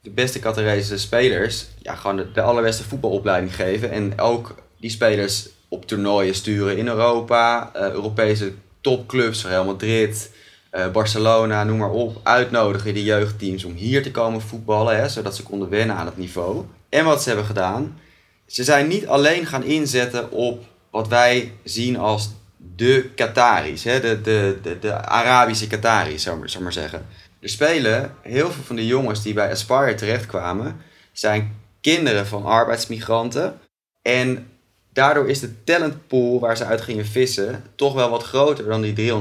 de 0.00 0.10
beste 0.10 0.38
Qatarese 0.38 0.98
spelers 0.98 1.66
ja, 1.82 1.94
gewoon 1.94 2.26
de, 2.32 2.40
allerbeste 2.40 2.82
voetbalopleiding 2.82 3.54
geven. 3.54 3.90
En 3.90 4.20
ook 4.20 4.54
die 4.80 4.90
spelers 4.90 5.48
op 5.68 5.86
toernooien 5.86 6.34
sturen 6.34 6.76
in 6.76 6.88
Europa. 6.88 7.70
Uh, 7.76 7.90
Europese 7.90 8.52
topclubs, 8.80 9.46
Real 9.46 9.64
Madrid, 9.64 10.30
uh, 10.72 10.90
Barcelona, 10.90 11.64
noem 11.64 11.78
maar 11.78 11.90
op. 11.90 12.20
Uitnodigen 12.22 12.94
die 12.94 13.04
jeugdteams 13.04 13.64
om 13.64 13.74
hier 13.74 14.02
te 14.02 14.10
komen 14.10 14.40
voetballen. 14.40 14.96
Hè, 14.96 15.08
zodat 15.08 15.36
ze 15.36 15.42
konden 15.42 15.68
wennen 15.68 15.96
aan 15.96 16.06
het 16.06 16.16
niveau. 16.16 16.64
En 16.88 17.04
wat 17.04 17.22
ze 17.22 17.28
hebben 17.28 17.46
gedaan. 17.46 17.98
Ze 18.46 18.64
zijn 18.64 18.88
niet 18.88 19.06
alleen 19.06 19.46
gaan 19.46 19.64
inzetten 19.64 20.30
op 20.30 20.64
wat 20.90 21.08
wij 21.08 21.52
zien 21.64 21.98
als 21.98 22.30
de 22.76 23.10
Qataris. 23.14 23.84
Hè, 23.84 24.00
de, 24.00 24.20
de, 24.20 24.58
de, 24.62 24.78
de 24.78 24.94
Arabische 24.94 25.66
Qataris, 25.66 26.22
zou 26.22 26.48
maar 26.60 26.72
zeggen. 26.72 27.06
Er 27.40 27.48
spelen 27.48 28.14
heel 28.22 28.50
veel 28.50 28.62
van 28.62 28.76
de 28.76 28.86
jongens 28.86 29.22
die 29.22 29.34
bij 29.34 29.50
Aspire 29.50 29.94
terechtkwamen. 29.94 30.76
Zijn 31.12 31.56
kinderen 31.80 32.26
van 32.26 32.44
arbeidsmigranten. 32.44 33.60
En 34.02 34.48
daardoor 34.92 35.28
is 35.28 35.40
de 35.40 35.64
talentpool 35.64 36.40
waar 36.40 36.56
ze 36.56 36.64
uit 36.64 36.80
gingen 36.80 37.06
vissen 37.06 37.64
toch 37.74 37.94
wel 37.94 38.10
wat 38.10 38.22
groter 38.22 38.64
dan 38.64 38.80
die 38.82 39.12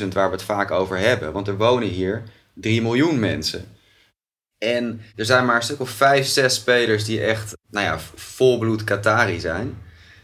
300.000 0.00 0.08
waar 0.08 0.28
we 0.28 0.36
het 0.36 0.42
vaak 0.42 0.70
over 0.70 0.98
hebben. 0.98 1.32
Want 1.32 1.48
er 1.48 1.56
wonen 1.56 1.88
hier 1.88 2.22
3 2.54 2.82
miljoen 2.82 3.18
mensen. 3.18 3.77
En 4.58 5.00
er 5.16 5.24
zijn 5.24 5.44
maar 5.44 5.56
een 5.56 5.62
stuk 5.62 5.80
of 5.80 5.90
5, 5.90 6.26
6 6.26 6.54
spelers 6.54 7.04
die 7.04 7.20
echt, 7.20 7.56
nou 7.70 7.86
ja, 7.86 7.98
volbloed 8.14 8.84
Qatari 8.84 9.40
zijn. 9.40 9.78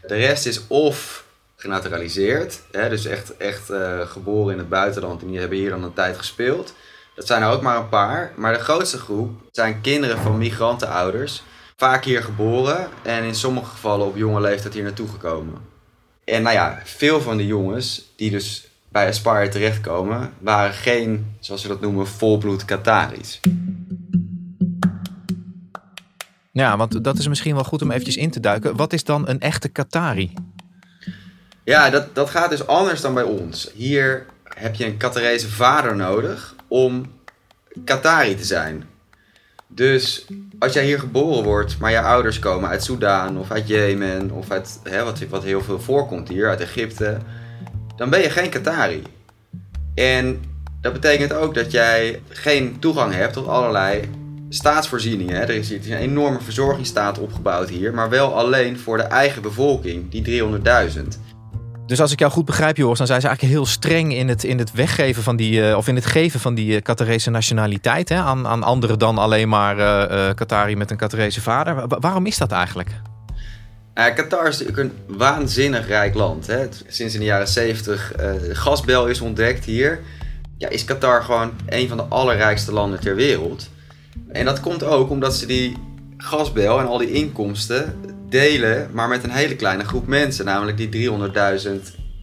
De 0.07 0.15
rest 0.15 0.45
is 0.45 0.67
of 0.67 1.25
genaturaliseerd, 1.55 2.61
hè, 2.71 2.89
dus 2.89 3.05
echt, 3.05 3.37
echt 3.37 3.69
uh, 3.69 3.99
geboren 4.01 4.53
in 4.53 4.59
het 4.59 4.69
buitenland 4.69 5.21
en 5.21 5.27
die 5.27 5.39
hebben 5.39 5.57
hier 5.57 5.69
dan 5.69 5.83
een 5.83 5.93
tijd 5.93 6.17
gespeeld. 6.17 6.73
Dat 7.15 7.27
zijn 7.27 7.41
er 7.41 7.49
ook 7.49 7.61
maar 7.61 7.77
een 7.77 7.89
paar. 7.89 8.31
Maar 8.35 8.53
de 8.53 8.59
grootste 8.59 8.97
groep 8.97 9.41
zijn 9.51 9.81
kinderen 9.81 10.17
van 10.17 10.37
migrantenouders 10.37 11.43
vaak 11.77 12.03
hier 12.03 12.23
geboren 12.23 12.89
en 13.03 13.23
in 13.23 13.35
sommige 13.35 13.69
gevallen 13.69 14.07
op 14.07 14.15
jonge 14.15 14.41
leeftijd 14.41 14.73
hier 14.73 14.83
naartoe 14.83 15.07
gekomen. 15.07 15.61
En 16.23 16.41
nou 16.41 16.55
ja, 16.55 16.81
veel 16.83 17.21
van 17.21 17.37
de 17.37 17.45
jongens 17.45 18.13
die 18.15 18.31
dus 18.31 18.67
bij 18.89 19.07
Aspire 19.07 19.49
terechtkomen, 19.49 20.33
waren 20.39 20.73
geen, 20.73 21.35
zoals 21.39 21.61
ze 21.61 21.67
dat 21.67 21.81
noemen, 21.81 22.07
volbloed 22.07 22.65
Qataris. 22.65 23.39
Ja, 26.55 26.77
want 26.77 27.03
dat 27.03 27.17
is 27.17 27.27
misschien 27.27 27.53
wel 27.55 27.63
goed 27.63 27.81
om 27.81 27.91
eventjes 27.91 28.15
in 28.15 28.31
te 28.31 28.39
duiken. 28.39 28.75
Wat 28.75 28.93
is 28.93 29.03
dan 29.03 29.27
een 29.27 29.39
echte 29.39 29.69
Qatari? 29.69 30.33
Ja, 31.63 31.89
dat, 31.89 32.15
dat 32.15 32.29
gaat 32.29 32.49
dus 32.49 32.67
anders 32.67 33.01
dan 33.01 33.13
bij 33.13 33.23
ons. 33.23 33.71
Hier 33.73 34.25
heb 34.43 34.75
je 34.75 34.85
een 34.85 34.97
Qatarese 34.97 35.49
vader 35.49 35.95
nodig 35.95 36.55
om 36.67 37.11
Qatari 37.85 38.35
te 38.35 38.43
zijn. 38.43 38.83
Dus 39.67 40.25
als 40.59 40.73
jij 40.73 40.85
hier 40.85 40.99
geboren 40.99 41.43
wordt, 41.43 41.77
maar 41.77 41.91
je 41.91 42.01
ouders 42.01 42.39
komen 42.39 42.69
uit 42.69 42.83
Soudaan 42.83 43.37
of 43.37 43.51
uit 43.51 43.67
Jemen 43.67 44.31
of 44.31 44.51
uit 44.51 44.79
hè, 44.83 45.03
wat, 45.03 45.19
wat 45.29 45.43
heel 45.43 45.61
veel 45.61 45.79
voorkomt 45.79 46.27
hier, 46.27 46.49
uit 46.49 46.61
Egypte, 46.61 47.17
dan 47.95 48.09
ben 48.09 48.21
je 48.21 48.29
geen 48.29 48.49
Qatari. 48.49 49.03
En 49.95 50.43
dat 50.81 50.93
betekent 50.93 51.33
ook 51.33 51.55
dat 51.55 51.71
jij 51.71 52.21
geen 52.29 52.79
toegang 52.79 53.13
hebt 53.13 53.33
tot 53.33 53.47
allerlei 53.47 54.09
staatsvoorzieningen. 54.55 55.41
Er 55.41 55.49
is 55.49 55.69
een 55.69 55.93
enorme 55.93 56.39
verzorgingsstaat 56.41 57.19
opgebouwd 57.19 57.69
hier, 57.69 57.93
maar 57.93 58.09
wel 58.09 58.37
alleen 58.37 58.79
voor 58.79 58.97
de 58.97 59.03
eigen 59.03 59.41
bevolking, 59.41 60.11
die 60.11 60.41
300.000. 60.93 61.01
Dus 61.85 62.01
als 62.01 62.11
ik 62.11 62.19
jou 62.19 62.31
goed 62.31 62.45
begrijp, 62.45 62.77
Joris, 62.77 62.97
dan 62.97 63.07
zijn 63.07 63.21
ze 63.21 63.27
eigenlijk 63.27 63.57
heel 63.57 63.65
streng 63.65 64.13
in 64.13 64.27
het, 64.27 64.43
in 64.43 64.57
het 64.57 64.71
weggeven 64.71 65.23
van 65.23 65.35
die, 65.35 65.59
uh, 65.59 65.77
of 65.77 65.87
in 65.87 65.95
het 65.95 66.05
geven 66.05 66.39
van 66.39 66.55
die 66.55 66.75
uh, 66.75 66.81
Qatarese 66.81 67.29
nationaliteit 67.29 68.09
hè, 68.09 68.15
aan, 68.15 68.47
aan 68.47 68.63
anderen 68.63 68.99
dan 68.99 69.17
alleen 69.17 69.49
maar 69.49 69.77
uh, 69.77 70.33
Qatari 70.33 70.75
met 70.75 70.91
een 70.91 70.97
Qatarese 70.97 71.41
vader. 71.41 71.87
waarom 71.87 72.25
is 72.25 72.37
dat 72.37 72.51
eigenlijk? 72.51 72.89
Qatar 73.93 74.47
is 74.47 74.59
natuurlijk 74.59 74.89
een 75.07 75.17
waanzinnig 75.17 75.87
rijk 75.87 76.13
land. 76.13 76.47
Hè. 76.47 76.67
Sinds 76.87 77.13
in 77.13 77.19
de 77.19 77.25
jaren 77.25 77.47
70 77.47 78.13
de 78.15 78.55
gasbel 78.55 79.07
is 79.07 79.21
ontdekt 79.21 79.65
hier, 79.65 79.99
ja, 80.57 80.69
is 80.69 80.85
Qatar 80.85 81.23
gewoon 81.23 81.51
een 81.65 81.87
van 81.87 81.97
de 81.97 82.03
allerrijkste 82.03 82.71
landen 82.71 82.99
ter 82.99 83.15
wereld. 83.15 83.69
En 84.31 84.45
dat 84.45 84.59
komt 84.59 84.83
ook 84.83 85.09
omdat 85.09 85.35
ze 85.35 85.45
die 85.45 85.77
gasbel 86.17 86.79
en 86.79 86.87
al 86.87 86.97
die 86.97 87.11
inkomsten 87.11 87.99
delen, 88.29 88.89
maar 88.93 89.07
met 89.07 89.23
een 89.23 89.29
hele 89.29 89.55
kleine 89.55 89.83
groep 89.83 90.07
mensen, 90.07 90.45
namelijk 90.45 90.77
die 90.77 91.09
300.000 91.09 91.71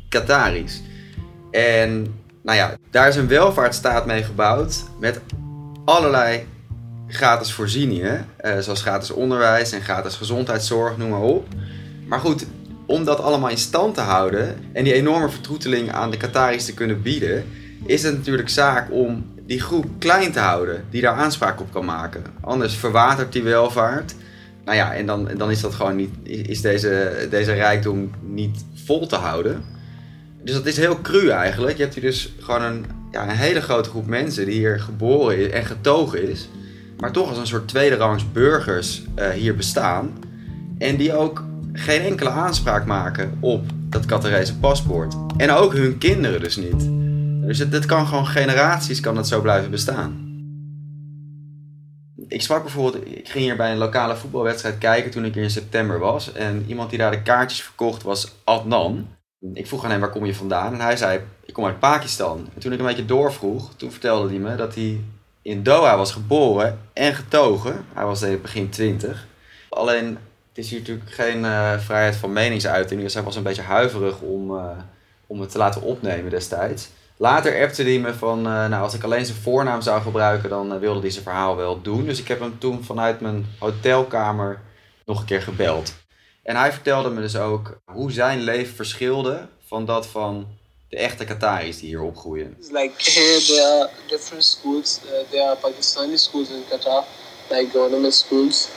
Qataris. 0.09 0.83
En 1.51 2.15
nou 2.43 2.59
ja, 2.59 2.77
daar 2.91 3.09
is 3.09 3.17
een 3.17 3.29
welvaartsstaat 3.29 4.07
mee 4.07 4.23
gebouwd 4.23 4.85
met 5.01 5.21
allerlei 5.85 6.47
gratis 7.09 7.53
voorzieningen, 7.53 8.27
eh, 8.37 8.59
zoals 8.59 8.83
gratis 8.83 9.11
onderwijs 9.11 9.73
en 9.73 9.81
gratis 9.81 10.15
gezondheidszorg, 10.15 10.97
noem 10.97 11.11
maar 11.11 11.21
op. 11.21 11.47
Maar 12.07 12.21
goed, 12.21 12.47
om 12.87 13.05
dat 13.05 13.21
allemaal 13.21 13.51
in 13.51 13.59
stand 13.59 13.95
te 13.95 14.01
houden 14.01 14.57
en 14.73 14.85
die 14.85 14.93
enorme 14.93 15.29
vertroeteling 15.29 15.93
aan 15.93 16.11
de 16.11 16.17
Qataris 16.17 16.65
te 16.65 16.75
kunnen 16.75 17.03
bieden, 17.03 17.45
is 17.87 18.03
het 18.03 18.17
natuurlijk 18.17 18.49
zaak 18.49 18.91
om 18.91 19.32
die 19.53 19.61
groep 19.61 19.87
klein 19.99 20.33
te 20.33 20.39
houden 20.39 20.85
die 20.91 21.03
daar 21.03 21.15
aanspraak 21.15 21.61
op 21.61 21.73
kan 21.73 21.85
maken. 21.85 22.23
Anders 22.41 22.75
verwatert 22.75 23.33
die 23.33 23.43
welvaart 23.43 24.15
nou 24.65 24.77
ja, 24.77 24.95
en 24.95 25.07
dan, 25.07 25.29
dan 25.37 25.51
is 25.51 25.61
dat 25.61 25.75
gewoon 25.75 25.97
niet, 25.97 26.11
is 26.23 26.61
deze, 26.61 27.27
deze 27.31 27.53
rijkdom 27.53 28.11
niet 28.21 28.65
vol 28.85 29.07
te 29.07 29.17
houden. 29.17 29.65
Dus 30.43 30.55
dat 30.55 30.67
is 30.67 30.77
heel 30.77 31.01
cru 31.01 31.29
eigenlijk. 31.29 31.77
Je 31.77 31.83
hebt 31.83 31.95
hier 31.95 32.05
dus 32.05 32.33
gewoon 32.41 32.63
een, 32.63 32.85
ja, 33.11 33.23
een 33.23 33.37
hele 33.37 33.61
grote 33.61 33.89
groep 33.89 34.07
mensen 34.07 34.45
die 34.47 34.55
hier 34.55 34.81
geboren 34.81 35.39
is 35.39 35.51
en 35.51 35.65
getogen 35.65 36.31
is. 36.31 36.49
Maar 36.99 37.13
toch 37.13 37.29
als 37.29 37.39
een 37.39 37.47
soort 37.47 37.69
tweederangs 37.69 38.33
burgers 38.33 39.03
uh, 39.19 39.29
hier 39.29 39.57
bestaan. 39.57 40.11
En 40.79 40.97
die 40.97 41.15
ook 41.15 41.45
geen 41.73 42.01
enkele 42.01 42.31
aanspraak 42.31 42.87
maken 42.87 43.37
op 43.41 43.65
dat 43.89 44.07
Qatarese 44.07 44.59
paspoort. 44.59 45.15
En 45.37 45.51
ook 45.51 45.73
hun 45.73 45.99
kinderen 45.99 46.41
dus 46.41 46.57
niet. 46.57 47.02
Dus 47.47 47.59
het 47.59 47.87
kan 47.87 48.07
gewoon 48.07 48.27
generaties 48.27 49.01
kan 49.01 49.17
het 49.17 49.27
zo 49.27 49.41
blijven 49.41 49.71
bestaan 49.71 50.31
ik 52.33 52.43
sprak 52.43 52.63
bijvoorbeeld, 52.63 53.07
ik 53.07 53.29
ging 53.29 53.45
hier 53.45 53.57
bij 53.57 53.71
een 53.71 53.79
lokale 53.79 54.17
voetbalwedstrijd 54.17 54.79
kijken 54.79 55.11
toen 55.11 55.25
ik 55.25 55.35
hier 55.35 55.43
in 55.43 55.51
september 55.51 55.99
was. 55.99 56.33
En 56.33 56.65
iemand 56.67 56.91
die 56.91 56.99
daar 56.99 57.11
de 57.11 57.23
kaartjes 57.23 57.63
verkocht 57.63 58.03
was 58.03 58.33
Adnan. 58.45 59.09
Ik 59.55 59.67
vroeg 59.67 59.85
aan 59.85 59.91
hem 59.91 60.01
waar 60.01 60.11
kom 60.11 60.25
je 60.25 60.35
vandaan 60.35 60.73
en 60.73 60.81
hij 60.81 60.97
zei 60.97 61.21
ik 61.45 61.55
kom 61.55 61.65
uit 61.65 61.79
Pakistan. 61.79 62.49
En 62.55 62.61
toen 62.61 62.73
ik 62.73 62.79
een 62.79 62.87
beetje 62.87 63.05
doorvroeg, 63.05 63.75
toen 63.77 63.91
vertelde 63.91 64.29
hij 64.29 64.39
me 64.39 64.57
dat 64.57 64.75
hij 64.75 65.01
in 65.43 65.63
Doha 65.63 65.97
was 65.97 66.13
geboren 66.13 66.79
en 66.93 67.15
getogen. 67.15 67.85
Hij 67.93 68.05
was 68.05 68.23
in 68.23 68.43
begin 68.43 68.69
20. 68.69 69.27
Alleen 69.69 70.07
het 70.49 70.65
is 70.65 70.71
hier 70.71 70.79
natuurlijk 70.79 71.11
geen 71.11 71.39
uh, 71.39 71.79
vrijheid 71.79 72.17
van 72.17 72.33
meningsuiting, 72.33 73.01
dus 73.01 73.15
hij 73.15 73.23
was 73.23 73.37
een 73.37 73.43
beetje 73.43 73.63
huiverig 73.63 74.21
om, 74.21 74.51
uh, 74.51 74.65
om 75.27 75.41
het 75.41 75.51
te 75.51 75.59
laten 75.59 75.83
opnemen 75.83 76.31
destijds. 76.31 76.89
Later 77.23 77.63
appte 77.63 77.83
hij 77.83 77.99
me 77.99 78.15
van, 78.15 78.39
uh, 78.39 78.45
nou 78.45 78.83
als 78.83 78.95
ik 78.95 79.05
alleen 79.05 79.27
zijn 79.27 79.39
voornaam 79.39 79.81
zou 79.81 80.03
gebruiken, 80.03 80.49
dan 80.51 80.73
uh, 80.73 80.79
wilde 80.79 81.01
hij 81.01 81.11
zijn 81.11 81.25
verhaal 81.25 81.57
wel 81.57 81.83
doen. 81.83 82.07
Dus 82.07 82.19
ik 82.19 82.29
heb 82.29 82.41
hem 82.41 82.59
toen 82.59 82.85
vanuit 82.85 83.21
mijn 83.21 83.47
hotelkamer 83.59 84.61
nog 85.07 85.21
een 85.21 85.27
keer 85.27 85.43
gebeld. 85.43 85.93
En 86.43 86.57
hij 86.57 86.73
vertelde 86.73 87.11
me 87.11 87.21
dus 87.21 87.37
ook 87.37 87.79
hoe 87.85 88.13
zijn 88.13 88.41
leven 88.41 88.75
verschilde 88.75 89.49
van 89.67 89.85
dat 89.85 90.07
van 90.07 90.47
de 90.89 90.97
echte 90.97 91.25
Qataris 91.25 91.79
die 91.79 91.89
hier 91.89 92.01
opgroeien. 92.01 92.57
Like 92.71 92.93
here 92.97 93.41
there 93.51 93.67
are 93.67 93.91
different 94.09 94.45
schools. 94.45 95.01
Uh, 95.05 95.31
there 95.31 95.49
are 95.49 95.57
Pakistani 95.57 96.17
schools 96.17 96.49
in 96.49 96.65
Qatar, 96.69 97.05
like 97.51 97.71
government 97.73 98.15
schools. 98.15 98.69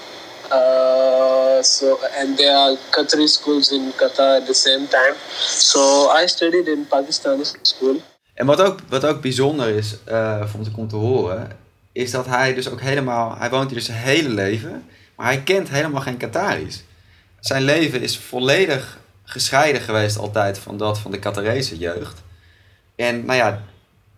Uh, 0.52 1.62
so 1.62 2.00
and 2.20 2.38
there 2.38 2.56
are 2.56 2.78
Qatari 2.90 3.28
schools 3.28 3.72
in 3.72 3.92
Qatar 3.96 4.40
at 4.40 4.46
the 4.46 4.54
same 4.54 4.88
time. 4.88 5.16
So 5.48 6.10
I 6.24 6.28
studied 6.28 6.68
in 6.68 6.86
Pakistani 6.86 7.46
school. 7.62 8.02
En 8.36 8.46
wat 8.46 8.62
ook, 8.62 8.80
wat 8.88 9.06
ook 9.06 9.22
bijzonder 9.22 9.68
is, 9.68 9.96
uh, 10.10 10.48
vond 10.48 10.68
ik 10.68 10.78
om 10.78 10.88
te 10.88 10.96
horen, 10.96 11.58
is 11.92 12.12
dat 12.12 12.26
hij 12.26 12.54
dus 12.54 12.70
ook 12.70 12.82
helemaal, 12.82 13.36
hij 13.38 13.50
woont 13.50 13.66
hier 13.66 13.78
dus 13.78 13.86
zijn 13.86 13.98
hele 13.98 14.30
leven, 14.30 14.86
maar 15.16 15.26
hij 15.26 15.42
kent 15.42 15.70
helemaal 15.70 16.02
geen 16.02 16.18
Qataris. 16.18 16.84
Zijn 17.40 17.64
leven 17.64 18.02
is 18.02 18.18
volledig 18.18 19.00
gescheiden 19.24 19.82
geweest 19.82 20.18
altijd 20.18 20.58
van 20.58 20.78
dat 20.78 21.00
van 21.00 21.12
de 21.12 21.20
Qatarese 21.20 21.78
jeugd. 21.78 22.22
En 22.96 23.26
nou 23.26 23.38
ja, 23.38 23.62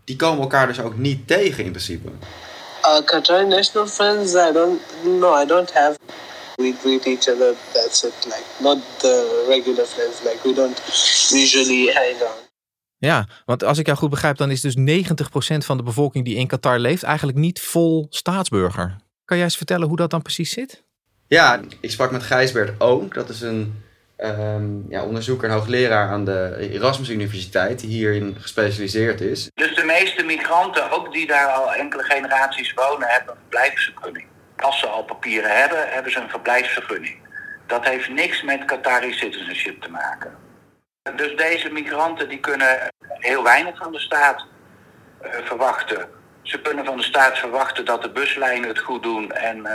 die 0.03 0.15
komen 0.15 0.41
elkaar 0.41 0.67
dus 0.67 0.79
ook 0.79 0.97
niet 0.97 1.27
tegen 1.27 1.63
in 1.63 1.71
principe. 1.71 2.09
Uh, 2.85 3.05
Qatari 3.05 3.45
national 3.45 3.87
friends, 3.87 4.33
I 4.33 4.51
don't, 4.53 4.81
no, 5.03 5.41
I 5.41 5.45
don't 5.45 5.73
have. 5.73 5.97
We 6.55 6.73
greet 6.81 7.05
each 7.05 7.27
other, 7.27 7.53
that's 7.73 8.03
it. 8.03 8.13
Like, 8.25 8.45
not 8.59 8.77
the 8.97 9.45
regular 9.47 9.85
friends, 9.85 10.21
like 10.23 10.39
we 10.43 10.53
don't 10.53 10.81
usually 11.31 11.93
hang 11.93 12.21
out. 12.21 12.46
Ja, 12.99 13.27
want 13.45 13.63
als 13.63 13.77
ik 13.77 13.85
jou 13.85 13.97
goed 13.97 14.09
begrijp, 14.09 14.37
dan 14.37 14.51
is 14.51 14.61
dus 14.61 14.75
90% 14.77 14.79
van 15.57 15.77
de 15.77 15.83
bevolking 15.83 16.25
die 16.25 16.35
in 16.35 16.47
Qatar 16.47 16.79
leeft 16.79 17.03
eigenlijk 17.03 17.37
niet 17.37 17.61
vol 17.61 18.07
staatsburger. 18.09 18.95
Kan 19.25 19.37
jij 19.37 19.45
eens 19.45 19.57
vertellen 19.57 19.87
hoe 19.87 19.97
dat 19.97 20.09
dan 20.09 20.21
precies 20.21 20.51
zit? 20.51 20.83
Ja, 21.27 21.59
ik 21.81 21.91
sprak 21.91 22.11
met 22.11 22.23
Gijsbert 22.23 22.81
Oom. 22.81 23.07
Dat 23.13 23.29
is 23.29 23.41
een 23.41 23.83
um, 24.17 24.85
ja, 24.89 25.03
onderzoeker 25.03 25.49
en 25.49 25.55
hoogleraar 25.55 26.09
aan 26.09 26.25
de 26.25 26.69
Erasmus 26.71 27.09
Universiteit, 27.09 27.79
die 27.79 27.89
hierin 27.89 28.35
gespecialiseerd 28.39 29.21
is. 29.21 29.49
Dus 29.53 29.75
de 29.75 29.83
meeste 29.83 30.23
migranten, 30.23 30.91
ook 30.91 31.13
die 31.13 31.27
daar 31.27 31.47
al 31.47 31.73
enkele 31.73 32.03
generaties 32.03 32.73
wonen, 32.73 33.07
hebben 33.07 33.33
een 33.33 33.41
verblijfsvergunning. 33.41 34.25
Als 34.57 34.79
ze 34.79 34.87
al 34.87 35.03
papieren 35.03 35.59
hebben, 35.59 35.89
hebben 35.89 36.11
ze 36.11 36.19
een 36.19 36.29
verblijfsvergunning. 36.29 37.15
Dat 37.67 37.85
heeft 37.85 38.09
niks 38.09 38.43
met 38.43 38.65
Qatari 38.65 39.13
citizenship 39.13 39.81
te 39.81 39.89
maken. 39.89 40.46
Dus 41.15 41.35
deze 41.35 41.69
migranten 41.69 42.29
die 42.29 42.39
kunnen 42.39 42.91
heel 43.07 43.43
weinig 43.43 43.77
van 43.77 43.91
de 43.91 43.99
staat 43.99 44.45
uh, 45.21 45.29
verwachten. 45.43 46.09
Ze 46.41 46.61
kunnen 46.61 46.85
van 46.85 46.97
de 46.97 47.03
staat 47.03 47.37
verwachten 47.37 47.85
dat 47.85 48.01
de 48.01 48.09
buslijnen 48.09 48.69
het 48.69 48.79
goed 48.79 49.03
doen 49.03 49.31
en 49.31 49.57
uh, 49.57 49.71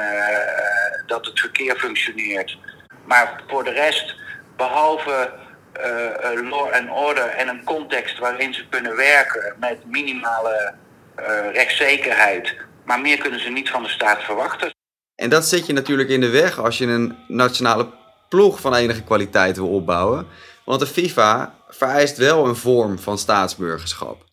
dat 1.07 1.27
het 1.27 1.41
verkeer 1.41 1.77
functioneert. 1.77 2.59
Maar 3.05 3.43
voor 3.47 3.65
de 3.65 3.71
rest 3.71 4.15
behalve 4.57 5.33
uh, 5.77 6.51
law 6.51 6.73
and 6.73 6.91
order 6.91 7.27
en 7.29 7.49
een 7.49 7.65
context 7.65 8.19
waarin 8.19 8.55
ze 8.55 8.69
kunnen 8.69 8.97
werken 8.97 9.55
met 9.61 9.87
minimale 9.87 10.75
rechtszekerheid. 11.53 12.57
Maar 12.85 13.01
meer 13.01 13.19
kunnen 13.19 13.41
ze 13.41 13.49
niet 13.49 13.71
van 13.71 13.83
de 13.83 13.89
staat 13.89 14.23
verwachten. 14.23 14.75
En 15.15 15.31
dat 15.31 15.45
zit 15.45 15.67
je 15.67 15.73
natuurlijk 15.73 16.09
in 16.09 16.21
de 16.21 16.31
weg 16.31 16.59
als 16.59 16.79
je 16.79 16.87
een 16.87 17.17
nationale 17.29 17.89
ploeg 18.29 18.61
van 18.61 18.75
enige 18.75 19.03
kwaliteit 19.03 19.57
wil 19.57 19.69
opbouwen. 19.69 20.27
Want 20.73 20.85
de 20.85 20.91
FIFA 20.91 21.55
vereist 21.69 22.17
wel 22.17 22.47
een 22.47 22.57
vorm 22.57 22.99
van 22.99 23.19
staatsburgerschap. 23.19 24.25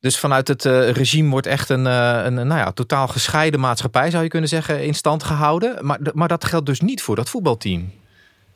Dus 0.00 0.18
vanuit 0.18 0.48
het 0.48 0.64
uh, 0.64 0.90
regime 0.90 1.30
wordt 1.30 1.46
echt 1.46 1.68
een, 1.68 1.86
uh, 1.86 2.24
een 2.24 2.34
nou 2.34 2.60
ja, 2.60 2.72
totaal 2.72 3.08
gescheiden 3.08 3.60
maatschappij, 3.60 4.10
zou 4.10 4.22
je 4.22 4.28
kunnen 4.28 4.48
zeggen, 4.48 4.84
in 4.84 4.94
stand 4.94 5.22
gehouden. 5.22 5.86
Maar, 5.86 5.98
maar 6.12 6.28
dat 6.28 6.44
geldt 6.44 6.66
dus 6.66 6.80
niet 6.80 7.02
voor 7.02 7.16
dat 7.16 7.28
voetbalteam. 7.28 7.92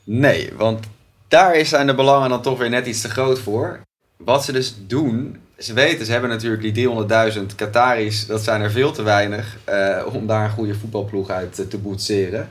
Nee, 0.04 0.52
want 0.56 0.86
daar 1.28 1.66
zijn 1.66 1.86
de 1.86 1.94
belangen 1.94 2.28
dan 2.28 2.42
toch 2.42 2.58
weer 2.58 2.70
net 2.70 2.86
iets 2.86 3.00
te 3.00 3.10
groot 3.10 3.38
voor. 3.38 3.80
Wat 4.16 4.44
ze 4.44 4.52
dus 4.52 4.74
doen, 4.86 5.40
ze 5.58 5.72
weten, 5.72 6.06
ze 6.06 6.12
hebben 6.12 6.30
natuurlijk 6.30 6.74
die 6.74 6.88
300.000 7.32 7.54
Qataris, 7.56 8.26
dat 8.26 8.42
zijn 8.42 8.60
er 8.60 8.70
veel 8.70 8.92
te 8.92 9.02
weinig 9.02 9.56
uh, 9.68 10.14
om 10.14 10.26
daar 10.26 10.44
een 10.44 10.50
goede 10.50 10.74
voetbalploeg 10.74 11.30
uit 11.30 11.70
te 11.70 11.78
boetseren. 11.78 12.50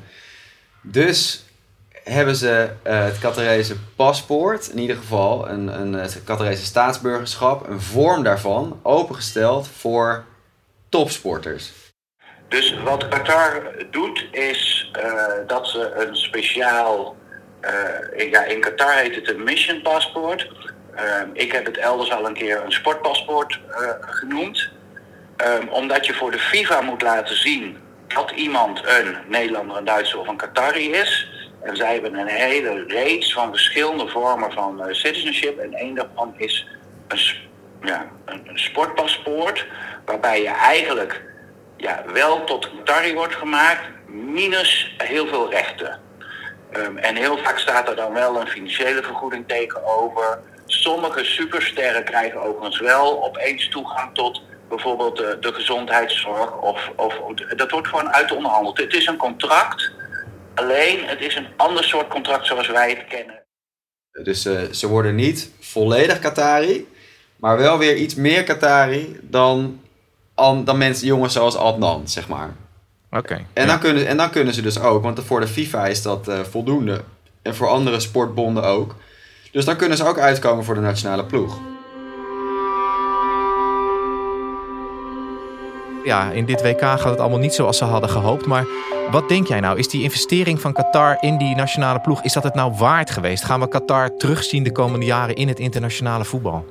Dus 0.82 1.44
hebben 2.10 2.36
ze 2.36 2.70
uh, 2.88 3.04
het 3.04 3.20
Qatarese 3.20 3.76
paspoort, 3.96 4.70
in 4.70 4.80
ieder 4.80 4.96
geval 4.96 5.50
een, 5.50 5.68
een, 5.82 5.94
het 5.94 6.22
Qatarese 6.24 6.66
staatsburgerschap, 6.66 7.68
een 7.68 7.82
vorm 7.82 8.24
daarvan, 8.24 8.80
opengesteld 8.84 9.68
voor 9.68 10.24
topsporters. 10.90 11.72
Dus 12.48 12.76
wat 12.84 13.08
Qatar 13.08 13.62
doet 13.92 14.26
is 14.32 14.92
dat 15.48 15.68
ze 15.68 15.92
een 15.96 16.16
speciaal 16.16 17.16
ja, 18.32 18.44
in 18.44 18.62
Qatar 18.62 18.94
heet 18.94 19.16
het 19.16 19.30
een 19.30 19.44
mission 19.44 19.82
paspoort. 19.82 20.50
Ik 21.34 21.52
heb 21.52 21.66
het 21.66 21.78
elders 21.78 22.12
al 22.12 22.26
een 22.26 22.34
keer 22.34 22.64
een 22.64 22.72
sportpaspoort 22.72 23.60
genoemd. 24.00 24.70
Um, 25.62 25.70
omdat 25.70 26.06
je 26.06 26.14
voor 26.14 26.32
de 26.32 26.40
FIFA 26.40 26.82
moet 26.82 27.02
laten 27.02 27.36
zien 27.36 27.78
dat 28.08 28.32
iemand 28.32 28.82
een 28.86 29.18
Nederlander, 29.28 29.78
een 29.78 29.86
Duitser 29.86 30.20
of 30.20 30.28
een 30.28 30.38
Qatari 30.38 30.92
is. 30.92 31.30
En 31.62 31.76
zij 31.76 31.94
hebben 31.94 32.14
een 32.14 32.28
hele 32.28 32.84
reeks 32.88 33.34
van 33.34 33.50
verschillende 33.50 34.08
vormen 34.08 34.52
van 34.52 34.88
citizenship. 34.90 35.60
En 35.60 35.74
één 35.74 35.96
daarvan 35.96 36.34
is 36.38 36.68
een, 37.08 37.20
ja, 37.82 38.08
een, 38.26 38.50
sportpaspoort. 38.54 39.66
Waarbij 40.06 40.42
je 40.42 40.50
eigenlijk 40.50 41.22
ja, 41.78 42.04
wel 42.14 42.44
tot 42.44 42.70
Qatari 42.70 43.14
wordt 43.14 43.36
gemaakt, 43.36 43.84
minus 44.08 44.96
heel 44.98 45.28
veel 45.28 45.50
rechten. 45.50 46.00
Um, 46.78 46.98
en 46.98 47.16
heel 47.16 47.38
vaak 47.38 47.60
staat 47.60 47.90
er 47.90 47.96
dan 47.96 48.14
wel 48.14 48.42
een 48.42 48.48
financiële 48.48 49.04
vergoeding 49.04 49.48
tegenover. 49.48 50.40
Sommige 50.66 51.24
supersterren 51.24 52.04
krijgen 52.04 52.42
overigens 52.42 52.80
wel 52.80 53.24
opeens 53.24 53.70
toegang 53.70 54.14
tot 54.14 54.42
bijvoorbeeld 54.70 55.18
de, 55.18 55.38
de 55.40 55.54
gezondheidszorg. 55.54 56.58
Of, 56.58 56.92
of, 56.96 57.16
dat 57.56 57.72
wordt 57.72 57.88
gewoon 57.88 58.14
uit 58.14 58.32
onderhandeld. 58.32 58.78
Het 58.78 58.94
is 58.94 59.08
een 59.08 59.18
contract, 59.18 59.92
alleen 60.60 61.06
het 61.06 61.22
is 61.22 61.36
een 61.36 61.48
ander 61.58 61.84
soort 61.84 62.08
contract 62.08 62.48
zoals 62.48 62.68
wij 62.68 62.90
het 62.90 63.08
kennen. 63.08 63.44
Dus 64.24 64.46
uh, 64.46 64.62
ze 64.72 64.88
worden 64.88 65.16
niet 65.16 65.52
volledig 65.60 66.20
Qatari, 66.20 66.88
maar 67.36 67.58
wel 67.58 67.78
weer 67.78 67.96
iets 67.96 68.16
meer 68.16 68.44
Qatari 68.44 69.20
dan, 69.22 69.82
dan 70.36 70.78
mensen, 70.78 71.08
jongens 71.08 71.34
zoals 71.34 71.56
Adnan, 71.56 72.08
zeg 72.08 72.28
maar. 72.28 72.56
Oké. 73.12 73.46
en, 73.54 73.68
dan 73.68 73.80
kunnen, 73.80 74.08
en 74.08 74.18
dan 74.18 74.30
kunnen 74.30 74.54
ze 74.54 74.62
dus 74.62 74.80
ook, 74.80 75.04
want 75.04 75.24
voor 75.24 75.40
de 75.40 75.48
FIFA 75.48 75.88
is 75.88 76.02
dat 76.02 76.28
uh, 76.28 76.40
voldoende. 76.40 77.04
En 77.42 77.56
voor 77.56 77.68
andere 77.68 78.00
sportbonden 78.00 78.64
ook. 78.64 78.96
Dus 79.52 79.66
dan 79.66 79.76
kunnen 79.76 79.98
ze 79.98 80.06
ook 80.06 80.20
uitkomen 80.20 80.64
voor 80.64 80.76
de 80.76 80.82
nationale 80.82 81.26
ploeg. 81.26 81.60
Ja, 86.04 86.32
in 86.32 86.46
dit 86.46 86.62
WK 86.62 86.80
gaat 86.80 87.04
het 87.04 87.20
allemaal 87.20 87.40
niet 87.40 87.54
zoals 87.54 87.78
ze 87.78 87.84
hadden 87.84 88.10
gehoopt. 88.10 88.46
Maar 88.46 88.66
wat 89.12 89.30
denk 89.30 89.48
jij 89.48 89.60
nou? 89.60 89.78
Is 89.78 89.88
die 89.88 90.04
investering 90.04 90.62
van 90.62 90.74
Qatar 90.74 91.18
in 91.20 91.38
die 91.38 91.56
nationale 91.56 92.00
ploeg, 92.00 92.24
is 92.24 92.34
dat 92.34 92.44
het 92.44 92.54
nou 92.54 92.74
waard 92.78 93.10
geweest? 93.10 93.44
Gaan 93.44 93.60
we 93.60 93.68
Qatar 93.68 94.18
terugzien 94.18 94.64
de 94.64 94.72
komende 94.72 95.06
jaren 95.06 95.36
in 95.36 95.48
het 95.48 95.60
internationale 95.60 96.26
voetbal? 96.26 96.66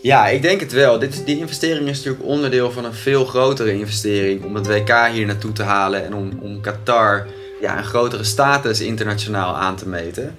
Ja, 0.00 0.26
ik 0.26 0.42
denk 0.42 0.60
het 0.60 0.72
wel. 0.72 0.98
Dit, 0.98 1.26
die 1.26 1.38
investering 1.38 1.88
is 1.88 1.96
natuurlijk 1.96 2.24
onderdeel 2.24 2.70
van 2.70 2.84
een 2.84 2.94
veel 2.94 3.24
grotere 3.24 3.72
investering 3.72 4.44
om 4.44 4.54
het 4.54 4.66
WK 4.66 5.08
hier 5.12 5.26
naartoe 5.26 5.52
te 5.52 5.62
halen 5.62 6.04
en 6.04 6.14
om, 6.14 6.38
om 6.40 6.60
Qatar 6.60 7.26
ja, 7.60 7.78
een 7.78 7.84
grotere 7.84 8.24
status 8.24 8.80
internationaal 8.80 9.56
aan 9.56 9.76
te 9.76 9.88
meten. 9.88 10.34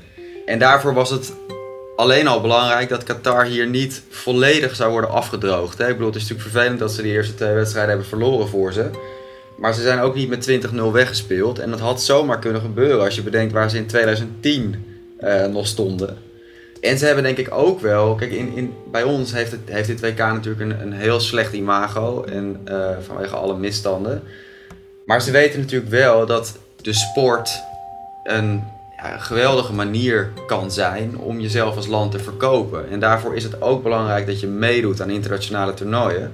En 0.46 0.60
daarvoor 0.60 0.94
was 0.94 1.10
het 1.10 1.34
alleen 1.96 2.28
al 2.28 2.42
belangrijk 2.42 2.90
dat 2.90 3.04
Qatar 3.04 3.46
hier 3.46 3.68
niet 3.68 4.04
volledig 4.10 4.76
zou 4.76 4.92
worden 4.92 5.10
afgedroogd. 5.10 5.78
Hè? 5.78 5.88
Ik 5.88 5.94
bedoel, 5.94 6.08
het 6.08 6.16
is 6.16 6.22
natuurlijk 6.22 6.50
vervelend 6.50 6.80
dat 6.80 6.92
ze 6.92 7.02
de 7.02 7.08
eerste 7.08 7.36
twee 7.36 7.54
wedstrijden 7.54 7.90
hebben 7.90 8.10
verloren 8.10 8.48
voor 8.48 8.74
ze. 8.74 8.90
Maar 9.58 9.74
ze 9.74 9.82
zijn 9.82 10.00
ook 10.00 10.16
niet 10.16 10.30
met 10.30 10.68
20-0 10.74 10.92
weggespeeld. 10.92 11.60
En 11.60 11.70
dat 11.70 11.80
had 11.80 12.02
zomaar 12.02 12.40
kunnen 12.40 12.62
gebeuren 12.62 13.04
als 13.04 13.16
je 13.16 13.24
bedenkt 13.24 13.54
waar 13.54 13.70
ze 13.70 13.78
in 13.78 13.88
2010 13.88 14.86
uh, 15.20 15.46
nog 15.46 15.68
stonden. 15.68 16.18
En 16.82 16.98
ze 16.98 17.06
hebben 17.06 17.24
denk 17.24 17.38
ik 17.38 17.54
ook 17.54 17.80
wel, 17.80 18.16
kijk, 18.16 18.32
in, 18.32 18.56
in, 18.56 18.74
bij 18.92 19.04
ons 19.04 19.34
heeft, 19.34 19.52
het, 19.52 19.60
heeft 19.66 19.88
dit 19.88 20.02
WK 20.02 20.18
natuurlijk 20.18 20.72
een, 20.72 20.82
een 20.82 20.94
heel 20.94 21.20
slecht 21.20 21.54
imago 21.54 22.24
en, 22.24 22.62
uh, 22.70 22.90
vanwege 23.06 23.36
alle 23.36 23.58
misstanden. 23.58 24.24
Maar 25.06 25.22
ze 25.22 25.32
weten 25.32 25.60
natuurlijk 25.60 25.92
wel 25.92 26.26
dat 26.26 26.58
de 26.82 26.94
sport 26.94 27.62
een 28.24 28.64
ja, 29.10 29.18
geweldige 29.18 29.74
manier 29.74 30.32
kan 30.48 30.72
zijn 30.72 31.18
om 31.18 31.40
jezelf 31.40 31.76
als 31.76 31.88
land 31.88 32.12
te 32.12 32.20
verkopen. 32.20 32.90
En 32.90 33.00
daarvoor 33.00 33.36
is 33.36 33.44
het 33.44 33.62
ook 33.62 33.84
belangrijk 33.84 34.26
dat 34.26 34.40
je 34.40 34.48
meedoet 34.48 35.02
aan 35.02 35.10
internationale 35.10 35.74
toernooien. 35.74 36.32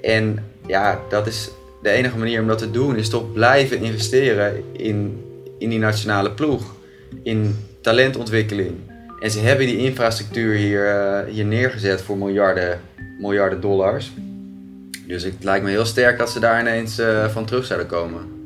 En 0.00 0.44
ja, 0.66 1.00
dat 1.08 1.26
is 1.26 1.50
de 1.82 1.90
enige 1.90 2.18
manier 2.18 2.40
om 2.40 2.46
dat 2.46 2.58
te 2.58 2.70
doen, 2.70 2.96
is 2.96 3.08
toch 3.08 3.32
blijven 3.32 3.80
investeren 3.80 4.62
in, 4.72 5.24
in 5.58 5.68
die 5.68 5.78
nationale 5.78 6.30
ploeg. 6.30 6.62
In 7.22 7.56
talentontwikkeling. 7.80 8.74
En 9.20 9.30
ze 9.30 9.38
hebben 9.38 9.66
die 9.66 9.78
infrastructuur 9.78 10.54
hier, 10.54 10.86
uh, 10.86 11.32
hier 11.32 11.44
neergezet 11.44 12.00
voor 12.02 12.16
miljarden, 12.16 12.80
miljarden 13.20 13.60
dollars. 13.60 14.12
Dus 15.06 15.22
het 15.22 15.44
lijkt 15.44 15.64
me 15.64 15.70
heel 15.70 15.84
sterk 15.84 16.18
dat 16.18 16.30
ze 16.30 16.40
daar 16.40 16.60
ineens 16.60 16.98
uh, 16.98 17.28
van 17.28 17.44
terug 17.44 17.64
zouden 17.64 17.88
komen. 17.88 18.37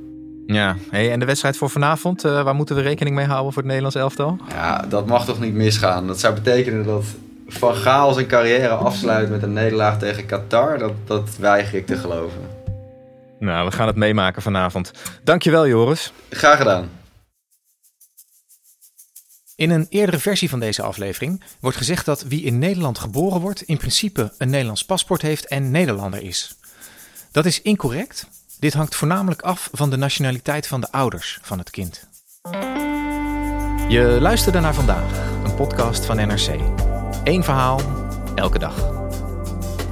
Ja, 0.47 0.77
hey, 0.91 1.13
en 1.13 1.19
de 1.19 1.27
wedstrijd 1.27 1.57
voor 1.57 1.71
vanavond, 1.71 2.25
uh, 2.25 2.43
waar 2.43 2.55
moeten 2.55 2.77
we 2.77 2.83
rekening 2.83 3.17
mee 3.17 3.27
houden 3.27 3.53
voor 3.53 3.63
het 3.63 3.71
Nederlands 3.71 3.97
elftal? 3.97 4.39
Ja, 4.49 4.85
dat 4.89 5.07
mag 5.07 5.25
toch 5.25 5.41
niet 5.41 5.55
misgaan. 5.55 6.07
Dat 6.07 6.21
zou 6.21 6.35
betekenen 6.35 6.85
dat 6.85 7.05
Van 7.49 7.75
Gaal 7.75 8.13
zijn 8.13 8.27
carrière 8.27 8.75
afsluit 8.75 9.31
met 9.31 9.43
een 9.43 9.53
nederlaag 9.53 9.99
tegen 9.99 10.27
Qatar. 10.27 10.79
Dat, 10.79 10.93
dat 11.07 11.37
weiger 11.37 11.79
ik 11.79 11.87
te 11.87 11.97
geloven. 11.97 12.41
Nou, 13.39 13.69
we 13.69 13.73
gaan 13.73 13.87
het 13.87 13.97
meemaken 13.97 14.43
vanavond. 14.43 14.93
Dankjewel 15.25 15.67
Joris. 15.67 16.13
Graag 16.31 16.59
gedaan. 16.59 16.89
In 19.57 19.71
een 19.71 19.87
eerdere 19.89 20.19
versie 20.19 20.49
van 20.49 20.61
deze 20.61 20.83
aflevering 20.83 21.43
wordt 21.61 21.77
gezegd 21.77 22.05
dat 22.05 22.23
wie 22.23 22.43
in 22.43 22.59
Nederland 22.59 22.99
geboren 22.99 23.41
wordt 23.41 23.63
in 23.63 23.77
principe 23.77 24.33
een 24.39 24.51
Nederlands 24.51 24.85
paspoort 24.85 25.23
heeft 25.23 25.47
en 25.47 25.71
Nederlander 25.71 26.23
is. 26.23 26.57
Dat 27.33 27.45
is 27.45 27.63
incorrect. 27.63 28.27
Dit 28.63 28.75
hangt 28.75 28.95
voornamelijk 28.95 29.43
af 29.43 29.69
van 29.73 29.91
de 29.91 29.97
nationaliteit 29.97 30.67
van 30.67 30.81
de 30.81 30.93
ouders 30.93 31.39
van 31.43 31.59
het 31.59 31.71
kind. 31.71 32.07
Je 33.89 34.19
luisterde 34.21 34.61
naar 34.61 34.75
vandaag, 34.75 35.29
een 35.45 35.55
podcast 35.55 36.05
van 36.05 36.17
NRC. 36.17 36.49
Eén 37.25 37.45
verhaal, 37.45 37.81
elke 38.35 38.59
dag. 38.59 38.75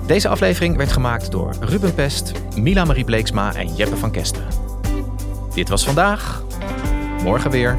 Deze 0.06 0.28
aflevering 0.28 0.76
werd 0.76 0.92
gemaakt 0.92 1.30
door 1.30 1.56
Ruben 1.60 1.94
Pest, 1.94 2.32
Mila 2.56 2.84
Marie 2.84 3.04
Bleeksma 3.04 3.54
en 3.54 3.74
Jeppe 3.74 3.96
van 3.96 4.10
Kesteren. 4.10 4.48
Dit 5.54 5.68
was 5.68 5.84
vandaag. 5.84 6.42
Morgen 7.22 7.50
weer. 7.50 7.78